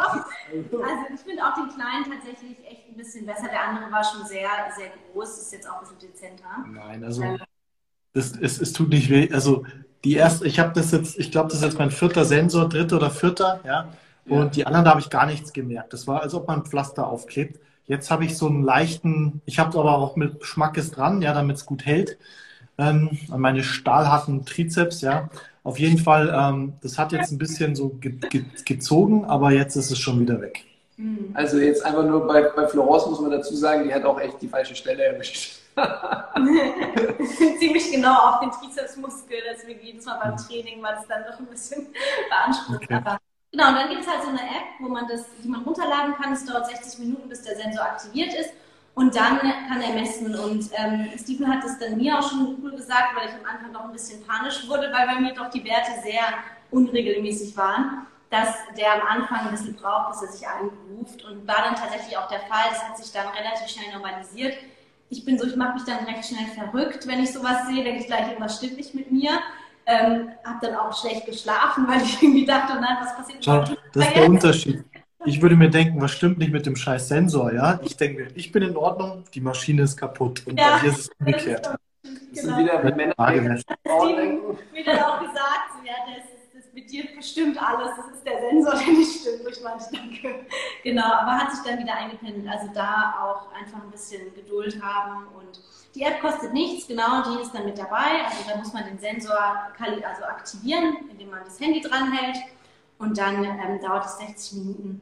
[0.06, 2.56] also ich finde auch den kleinen tatsächlich
[3.04, 3.48] bisschen besser.
[3.48, 6.64] Der andere war schon sehr, sehr groß, ist jetzt auch ein bisschen dezenter.
[6.72, 7.38] Nein, also ähm,
[8.12, 9.30] das, es, es tut nicht weh.
[9.32, 9.64] Also
[10.04, 12.96] die erste, ich habe das jetzt, ich glaube, das ist jetzt mein vierter Sensor, dritter
[12.96, 13.88] oder vierter, ja.
[14.26, 14.46] Und ja.
[14.46, 15.92] die anderen, da habe ich gar nichts gemerkt.
[15.92, 17.60] Das war, als ob man ein Pflaster aufklebt.
[17.86, 21.34] Jetzt habe ich so einen leichten, ich habe es aber auch mit Schmackes dran, ja,
[21.34, 22.16] damit es gut hält,
[22.78, 25.28] ähm, an meine stahlharten Trizeps, ja.
[25.62, 29.76] Auf jeden Fall, ähm, das hat jetzt ein bisschen so ge ge gezogen, aber jetzt
[29.76, 30.64] ist es schon wieder weg.
[30.96, 31.30] Mhm.
[31.34, 34.40] Also jetzt einfach nur bei, bei Florence muss man dazu sagen, die hat auch echt
[34.40, 35.60] die falsche Stelle erwischt.
[37.58, 41.46] Ziemlich genau auf den Trizepsmuskel, deswegen jedes Mal beim Training war das dann doch ein
[41.46, 41.88] bisschen
[42.28, 42.84] beansprucht.
[42.84, 42.94] Okay.
[42.94, 43.18] Aber
[43.50, 46.14] genau, und dann gibt es halt so eine App, wo man das, die man runterladen
[46.14, 46.32] kann.
[46.32, 48.50] Es dauert 60 Minuten, bis der Sensor aktiviert ist.
[48.94, 50.32] Und dann kann er messen.
[50.36, 53.72] Und ähm, Stephen hat es dann mir auch schon cool gesagt, weil ich am Anfang
[53.72, 56.22] noch ein bisschen panisch wurde, weil bei mir doch die Werte sehr
[56.70, 61.62] unregelmäßig waren dass der am Anfang ein bisschen braucht, bis er sich einberuft und war
[61.64, 62.70] dann tatsächlich auch der Fall.
[62.70, 64.56] Das hat sich dann relativ schnell normalisiert.
[65.08, 68.00] Ich bin so, ich mache mich dann recht schnell verrückt, wenn ich sowas sehe, denke
[68.00, 69.30] ich gleich, irgendwas stimmt nicht mit mir.
[69.86, 73.44] Ähm, habe dann auch schlecht geschlafen, weil ich irgendwie dachte, nein, was passiert?
[73.44, 73.60] Schau,
[73.92, 74.84] das ist der Unterschied.
[75.26, 77.80] Ich würde mir denken, was stimmt nicht mit dem scheiß Sensor, ja?
[77.82, 80.98] Ich denke, ich bin in Ordnung, die Maschine ist kaputt und ja, bei dir ist
[80.98, 81.66] es umgekehrt.
[81.66, 82.56] Das, das genau.
[82.56, 83.40] sind wieder Männer, die
[84.72, 86.33] Wie dann auch gesagt, so, ja, der
[86.94, 89.48] dir bestimmt alles, das ist der Sensor, der nicht stimmt.
[89.48, 90.46] Ich meinte, danke.
[90.82, 92.48] Genau, aber hat sich dann wieder eingependelt.
[92.48, 95.60] Also da auch einfach ein bisschen Geduld haben und
[95.94, 98.24] die App kostet nichts, genau, die ist dann mit dabei.
[98.24, 99.38] Also da muss man den Sensor
[99.78, 102.36] also aktivieren, indem man das Handy dranhält
[102.98, 105.00] und dann ähm, dauert es 60 Minuten.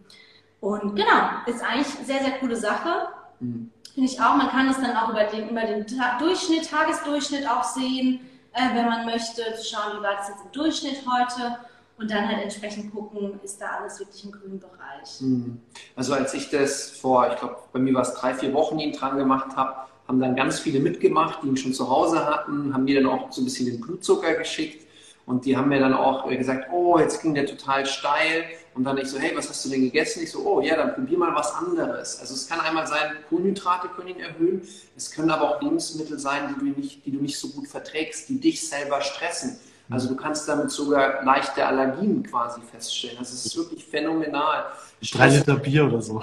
[0.60, 3.08] Und genau, ist eigentlich eine sehr, sehr coole Sache.
[3.40, 3.70] Mhm.
[3.94, 4.36] Finde ich auch.
[4.36, 5.86] Man kann es dann auch über den, über den
[6.18, 8.20] Durchschnitt, Tagesdurchschnitt auch sehen
[8.52, 11.58] äh, wenn man möchte, zu schauen, wie war das jetzt im Durchschnitt heute
[12.02, 15.20] und dann halt entsprechend gucken, ist da alles wirklich im grünen Bereich.
[15.20, 15.60] Mhm.
[15.94, 18.92] Also als ich das vor, ich glaube, bei mir war es drei, vier Wochen ihn
[18.92, 22.84] dran gemacht habe, haben dann ganz viele mitgemacht, die ihn schon zu Hause hatten, haben
[22.84, 24.84] mir dann auch so ein bisschen den Blutzucker geschickt
[25.26, 28.44] und die haben mir dann auch gesagt, oh, jetzt ging der total steil.
[28.74, 30.22] Und dann ich so, hey, was hast du denn gegessen?
[30.22, 32.18] Ich so, oh ja, dann probier mal was anderes.
[32.18, 34.62] Also es kann einmal sein, Kohlenhydrate können ihn erhöhen.
[34.96, 38.30] Es können aber auch Lebensmittel sein, die du nicht, die du nicht so gut verträgst,
[38.30, 39.58] die dich selber stressen.
[39.92, 43.18] Also du kannst damit sogar leichte Allergien quasi feststellen.
[43.18, 44.64] Also es ist wirklich phänomenal.
[45.12, 46.22] Drei Liter Bier oder so.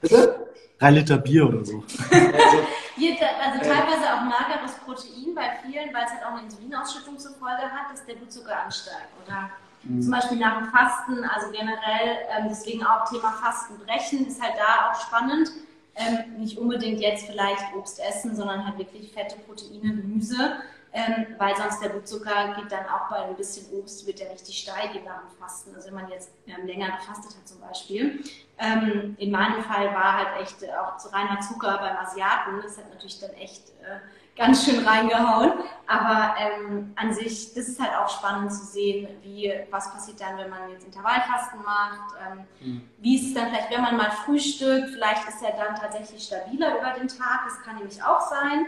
[0.00, 0.48] Bitte?
[0.78, 1.82] Drei Liter Bier oder so.
[2.10, 2.58] Also,
[3.44, 7.62] also teilweise auch mageres Protein bei vielen, weil es halt auch eine Insulinausschüttung zur Folge
[7.62, 9.08] hat, dass der Blutzucker ansteigt.
[9.26, 9.50] Oder
[9.82, 10.00] mhm.
[10.00, 14.90] zum Beispiel nach dem Fasten, also generell, ähm, deswegen auch Thema Fastenbrechen ist halt da
[14.90, 15.50] auch spannend.
[15.96, 20.58] Ähm, nicht unbedingt jetzt vielleicht Obst essen, sondern halt wirklich fette Proteine, Gemüse
[20.98, 24.58] ähm, weil sonst der Blutzucker geht dann auch bei ein bisschen Obst, wird der richtig
[24.58, 25.72] steil gehen nach dem Fasten.
[25.74, 28.24] Also wenn man jetzt ähm, länger gefastet hat zum Beispiel.
[28.58, 32.60] Ähm, in meinem Fall war halt echt äh, auch zu reiner Zucker beim Asiaten.
[32.62, 34.00] Das hat natürlich dann echt äh,
[34.36, 35.52] ganz schön reingehauen.
[35.86, 40.36] Aber ähm, an sich, das ist halt auch spannend zu sehen, wie, was passiert dann,
[40.36, 42.14] wenn man jetzt Intervallfasten macht.
[42.26, 42.90] Ähm, mhm.
[42.98, 44.90] Wie ist es dann vielleicht, wenn man mal frühstückt?
[44.90, 47.42] Vielleicht ist er dann tatsächlich stabiler über den Tag.
[47.44, 48.66] Das kann nämlich auch sein.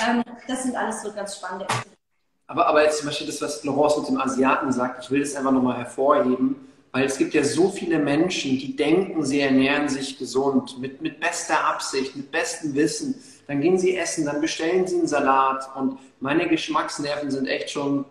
[0.00, 1.66] Ähm, das sind alles so ganz spannende
[2.52, 5.34] aber, aber jetzt zum Beispiel das, was Laurence mit dem Asiaten sagt, ich will das
[5.34, 6.56] einfach nochmal hervorheben,
[6.92, 11.18] weil es gibt ja so viele Menschen, die denken, sie ernähren sich gesund, mit, mit
[11.18, 13.14] bester Absicht, mit bestem Wissen.
[13.46, 18.04] Dann gehen sie essen, dann bestellen sie einen Salat und meine Geschmacksnerven sind echt schon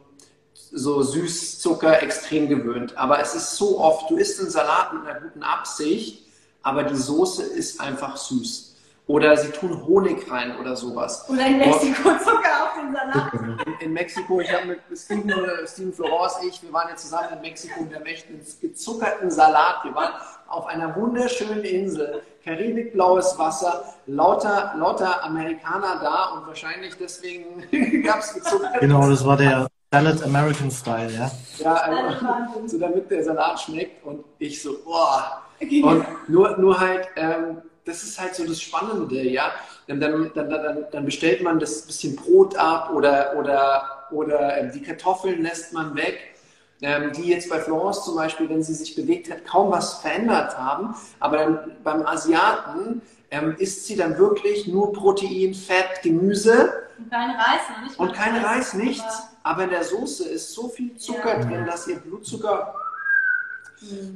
[0.72, 2.98] so süß, Zucker extrem gewöhnt.
[2.98, 6.26] Aber es ist so oft, du isst einen Salat mit einer guten Absicht,
[6.64, 8.71] aber die Soße ist einfach süß.
[9.08, 11.26] Oder sie tun Honig rein oder sowas.
[11.28, 13.34] Oder in Mexiko Zucker auf den Salat.
[13.34, 15.34] In, in Mexiko, ich habe mit Steven,
[15.66, 19.84] Steven Florence, ich, wir waren jetzt zusammen in Mexiko und wir möchten einen gezuckerten Salat.
[19.84, 20.14] Wir waren
[20.48, 27.64] auf einer wunderschönen Insel, karibikblaues Wasser, lauter, lauter Amerikaner da und wahrscheinlich deswegen
[28.04, 28.80] gab es gezuckert.
[28.80, 31.32] Genau, das war der Salad American Style, ja.
[31.58, 35.42] Ja, also, so damit der Salat schmeckt und ich so, boah.
[35.60, 39.52] Und nur, nur halt, ähm, das ist halt so das Spannende, ja.
[39.88, 44.82] Dann, dann, dann, dann bestellt man das bisschen Brot ab oder, oder, oder ähm, die
[44.82, 46.36] Kartoffeln lässt man weg,
[46.82, 50.58] ähm, die jetzt bei Florence zum Beispiel, wenn sie sich bewegt hat, kaum was verändert
[50.58, 50.96] haben.
[51.20, 53.02] Aber dann beim Asiaten
[53.32, 56.88] ähm, isst sie dann wirklich nur Protein, Fett, Gemüse.
[56.98, 58.00] Und kein Reis, noch nicht.
[58.00, 59.24] Und kein Reis, nichts.
[59.44, 61.46] Aber in der Soße ist so viel Zucker ja.
[61.46, 62.76] drin, dass ihr Blutzucker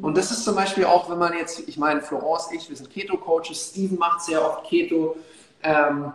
[0.02, 2.90] und das ist zum Beispiel auch, wenn man jetzt, ich meine, Florence, ich, wir sind
[2.92, 5.16] Keto-Coaches, Steven macht sehr oft Keto.
[5.64, 6.14] Ähm,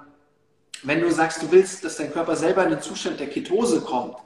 [0.82, 4.16] wenn du sagst, du willst, dass dein Körper selber in den Zustand der Ketose kommt,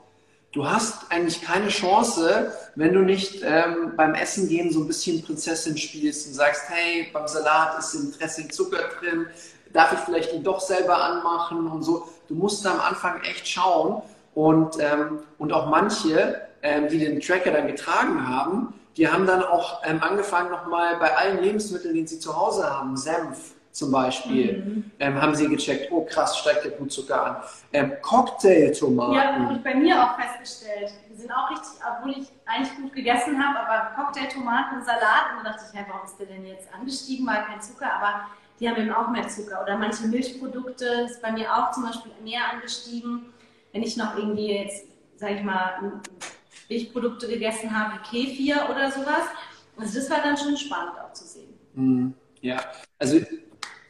[0.51, 5.23] du hast eigentlich keine Chance, wenn du nicht ähm, beim Essen gehen so ein bisschen
[5.23, 9.25] Prinzessin spielst und sagst, hey, beim Salat ist ein Dressing Zucker drin,
[9.73, 12.07] darf ich vielleicht ihn doch selber anmachen und so.
[12.29, 14.01] Du musst da am Anfang echt schauen
[14.33, 19.43] und, ähm, und auch manche, ähm, die den Tracker dann getragen haben, die haben dann
[19.43, 24.63] auch ähm, angefangen, nochmal bei allen Lebensmitteln, die sie zu Hause haben, Senf, zum Beispiel,
[24.63, 24.91] mhm.
[24.99, 27.37] ähm, haben sie gecheckt, oh krass, steigt der Blutzucker an.
[27.73, 29.15] Ähm, Cocktailtomaten.
[29.15, 30.93] Ja, habe ich bei mir auch festgestellt.
[31.09, 35.43] Die sind auch richtig, obwohl ich eigentlich gut gegessen habe, aber Cocktailtomaten und Salat, und
[35.43, 38.27] dann dachte ich, hey, warum ist der denn jetzt angestiegen, weil kein Zucker, aber
[38.61, 39.61] die haben eben auch mehr Zucker.
[39.61, 43.33] Oder manche Milchprodukte ist bei mir auch zum Beispiel mehr angestiegen.
[43.73, 44.85] Wenn ich noch irgendwie jetzt,
[45.17, 45.99] sage ich mal,
[46.69, 49.25] Milchprodukte gegessen habe, Kefir oder sowas.
[49.77, 51.53] Also das war dann schon spannend auch zu sehen.
[51.73, 52.13] Mhm.
[52.41, 52.59] Ja,
[52.99, 53.19] also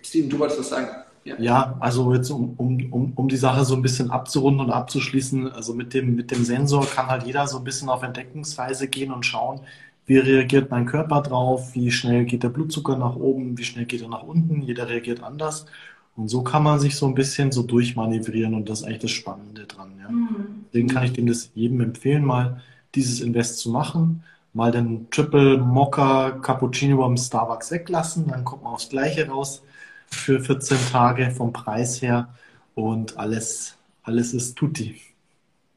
[0.02, 0.88] Steven, du wolltest was sagen.
[1.26, 1.36] Ja.
[1.40, 5.52] ja, also jetzt um, um, um, um die Sache so ein bisschen abzurunden und abzuschließen,
[5.52, 9.12] also mit dem, mit dem Sensor kann halt jeder so ein bisschen auf Entdeckungsreise gehen
[9.12, 9.62] und schauen,
[10.06, 14.04] wie reagiert mein Körper drauf, wie schnell geht der Blutzucker nach oben, wie schnell geht
[14.04, 15.66] er nach unten, jeder reagiert anders.
[16.16, 19.12] Und so kann man sich so ein bisschen so durchmanövrieren und das ist eigentlich das
[19.12, 19.92] Spannende dran.
[20.02, 20.10] Ja.
[20.10, 20.66] Mhm.
[20.68, 22.62] Deswegen kann ich dem das jedem empfehlen, mal
[22.96, 28.74] dieses Invest zu machen, mal den Triple Mocha Cappuccino beim Starbucks weglassen, dann kommt man
[28.74, 29.62] aufs Gleiche raus
[30.08, 32.30] für 14 Tage vom Preis her
[32.76, 35.02] und alles, alles ist tutti.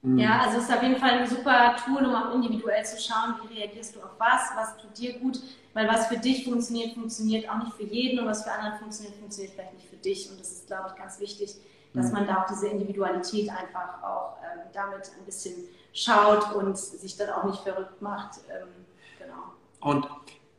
[0.03, 0.19] Mhm.
[0.19, 3.35] Ja, also es ist auf jeden Fall ein super Tool, um auch individuell zu schauen,
[3.43, 5.41] wie reagierst du auf was, was tut dir gut,
[5.75, 9.17] weil was für dich funktioniert, funktioniert auch nicht für jeden und was für anderen funktioniert,
[9.17, 11.57] funktioniert vielleicht nicht für dich und das ist, glaube ich, ganz wichtig,
[11.95, 12.13] dass mhm.
[12.13, 15.55] man da auch diese Individualität einfach auch ähm, damit ein bisschen
[15.93, 18.39] schaut und sich dann auch nicht verrückt macht.
[18.51, 18.69] Ähm,
[19.19, 19.43] genau.
[19.81, 20.09] Und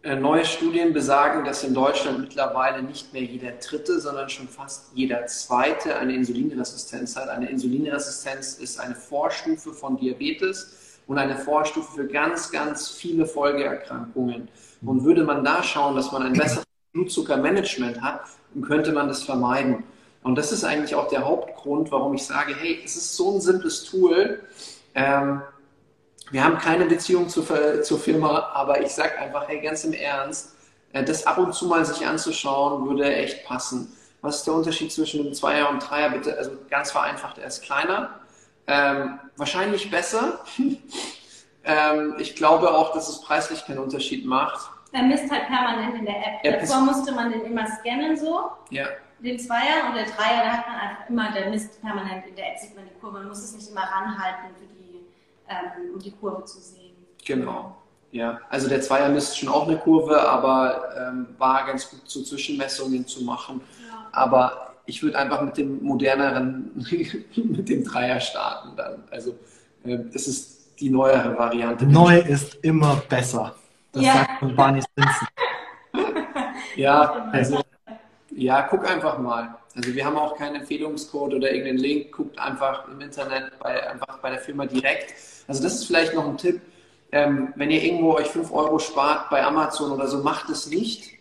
[0.03, 5.25] neue Studien besagen, dass in Deutschland mittlerweile nicht mehr jeder Dritte, sondern schon fast jeder
[5.27, 7.27] Zweite eine Insulinresistenz hat.
[7.27, 14.47] Eine Insulinresistenz ist eine Vorstufe von Diabetes und eine Vorstufe für ganz, ganz viele Folgeerkrankungen.
[14.81, 18.21] Und würde man da schauen, dass man ein besseres Blutzuckermanagement hat,
[18.53, 19.83] dann könnte man das vermeiden.
[20.23, 23.41] Und das ist eigentlich auch der Hauptgrund, warum ich sage, hey, es ist so ein
[23.41, 24.41] simples Tool.
[24.95, 25.41] Ähm,
[26.31, 30.55] wir haben keine Beziehung zur, zur Firma, aber ich sage einfach, hey, ganz im Ernst,
[30.93, 33.95] äh, das ab und zu mal sich anzuschauen, würde echt passen.
[34.21, 36.09] Was ist der Unterschied zwischen einem Zweier und Dreier?
[36.09, 38.19] Bitte, also ganz vereinfacht, er ist kleiner,
[38.67, 40.43] ähm, wahrscheinlich besser.
[41.63, 44.69] ähm, ich glaube auch, dass es preislich keinen Unterschied macht.
[44.91, 46.39] Er misst halt permanent in der App.
[46.43, 48.51] Er Davor musste man den immer scannen so.
[48.71, 48.87] Ja.
[49.19, 52.53] Den Zweier und der Dreier, da hat man einfach immer, der misst permanent in der
[52.53, 53.19] App, sieht man die Kurve.
[53.19, 54.79] Man muss es nicht immer ranhalten für die
[55.49, 56.95] ähm, um die Kurve zu sehen.
[57.25, 57.75] Genau.
[58.11, 62.23] Ja, also der Zweier misst schon auch eine Kurve, aber ähm, war ganz gut zu
[62.23, 63.61] Zwischenmessungen zu machen.
[63.87, 64.07] Ja.
[64.11, 66.71] Aber ich würde einfach mit dem moderneren,
[67.35, 69.03] mit dem Dreier starten dann.
[69.11, 69.35] Also
[69.83, 71.85] äh, das ist die neuere Variante.
[71.85, 73.55] Neu ist immer besser.
[73.91, 74.13] Das ja.
[74.13, 75.27] sagt von Barney Stinson.
[76.75, 77.61] ja, also
[78.31, 79.55] ja, guck einfach mal.
[79.79, 82.11] Also wir haben auch keinen Empfehlungscode oder irgendeinen Link.
[82.11, 85.13] Guckt einfach im Internet bei, einfach bei der Firma direkt.
[85.47, 86.59] Also das ist vielleicht noch ein Tipp.
[87.13, 91.11] Ähm, wenn ihr irgendwo euch 5 Euro spart bei Amazon oder so, macht es nicht.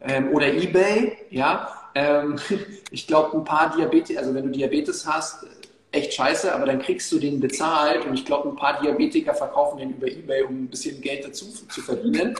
[0.00, 1.90] Ähm, oder Ebay, ja.
[1.94, 2.38] Ähm,
[2.90, 5.46] ich glaube, ein paar Diabetes, also wenn du Diabetes hast,
[5.92, 9.78] echt scheiße, aber dann kriegst du den bezahlt und ich glaube, ein paar Diabetiker verkaufen
[9.78, 12.34] den über Ebay, um ein bisschen Geld dazu zu verdienen.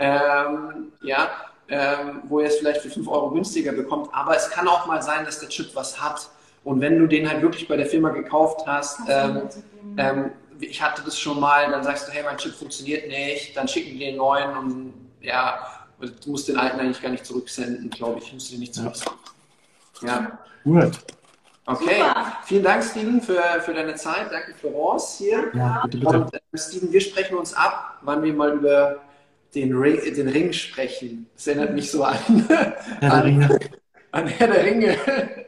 [0.00, 1.30] Ähm, ja,
[1.72, 4.10] ähm, wo ihr es vielleicht für 5 Euro günstiger bekommt.
[4.12, 6.28] Aber es kann auch mal sein, dass der Chip was hat.
[6.64, 9.48] Und wenn du den halt wirklich bei der Firma gekauft hast, ähm,
[9.96, 13.66] ähm, ich hatte das schon mal, dann sagst du, hey, mein Chip funktioniert nicht, dann
[13.66, 14.92] schicken die den neuen und
[15.22, 15.66] ja,
[15.98, 18.32] du musst den alten eigentlich gar nicht zurücksenden, glaube ich.
[18.32, 19.18] Musst du den nicht zurücksenden.
[20.02, 20.38] Ja.
[20.64, 20.92] Gut.
[21.64, 22.32] Okay, Super.
[22.44, 24.30] vielen Dank, Steven, für, für deine Zeit.
[24.30, 25.50] Danke, Florence hier.
[25.54, 26.20] Ja, bitte, bitte.
[26.20, 29.00] Und äh, Steven, wir sprechen uns ab, wann wir mal über
[29.54, 31.26] den Ring, den Ring sprechen.
[31.34, 32.48] Das erinnert mich so an,
[33.00, 33.60] an,
[34.10, 34.96] an Herr der Ringe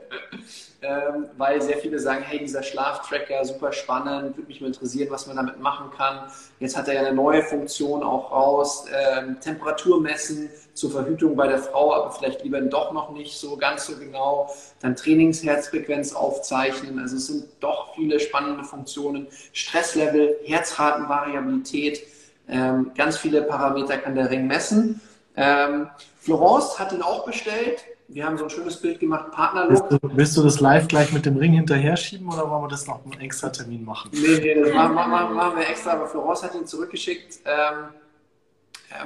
[0.85, 5.27] ähm, weil sehr viele sagen, hey, dieser Schlaftracker, super spannend, würde mich mal interessieren, was
[5.27, 6.31] man damit machen kann.
[6.61, 11.49] Jetzt hat er ja eine neue Funktion auch raus, ähm, Temperatur messen zur Verhütung bei
[11.49, 14.55] der Frau, aber vielleicht lieber doch noch nicht so ganz so genau.
[14.81, 19.27] Dann Trainingsherzfrequenz aufzeichnen, also es sind doch viele spannende Funktionen.
[19.53, 22.03] Stresslevel, Herzratenvariabilität,
[22.49, 25.01] ähm, ganz viele Parameter kann der Ring messen.
[25.36, 25.88] Ähm,
[26.20, 29.90] Florence hat ihn auch bestellt wir haben so ein schönes Bild gemacht, Partnerlook.
[29.90, 32.68] Willst du, willst du das live gleich mit dem Ring hinterher schieben oder wollen wir
[32.68, 34.11] das noch einen extra Termin machen?
[34.12, 37.88] Nee, nee, das machen, machen, machen wir extra, aber Florence hat ihn zurückgeschickt, ähm,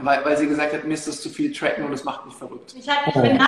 [0.03, 2.35] weil, weil sie gesagt hat, mir ist das zu viel tracken und das macht mich
[2.35, 2.75] verrückt.
[2.77, 3.39] Ich, hab, ich bin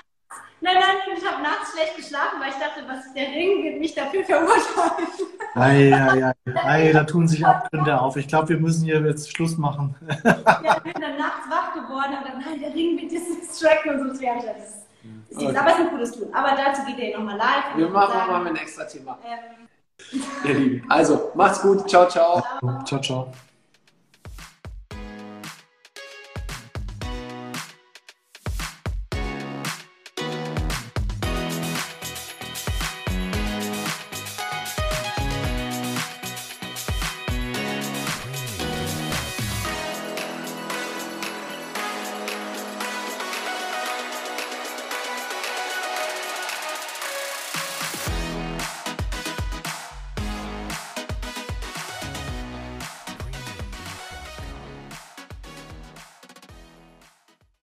[0.61, 3.81] nachts, nein, nein, ich habe nachts schlecht geschlafen, weil ich dachte, was der Ring wird
[3.81, 5.09] mich dafür verurteilen.
[5.55, 8.17] Ei, ei, ei, ei, da tun sich Abgründe auf.
[8.17, 9.95] Ich glaube, wir müssen hier jetzt Schluss machen.
[10.25, 14.01] ja, ich bin dann nachts wach geworden und dann, nein, der Ring wird das tracken
[14.01, 14.23] und so.
[14.23, 14.81] Das ist
[15.35, 15.57] Okay.
[15.57, 16.29] Aber es ist ein cooles Tool.
[16.33, 17.77] Aber dazu geht ihr nochmal live.
[17.77, 19.19] Wir machen nochmal ein extra Thema.
[19.25, 20.21] Ähm.
[20.45, 20.91] Ihr Lieben.
[20.91, 21.89] Also, macht's gut.
[21.89, 22.43] Ciao, ciao.
[22.85, 23.33] Ciao, ciao.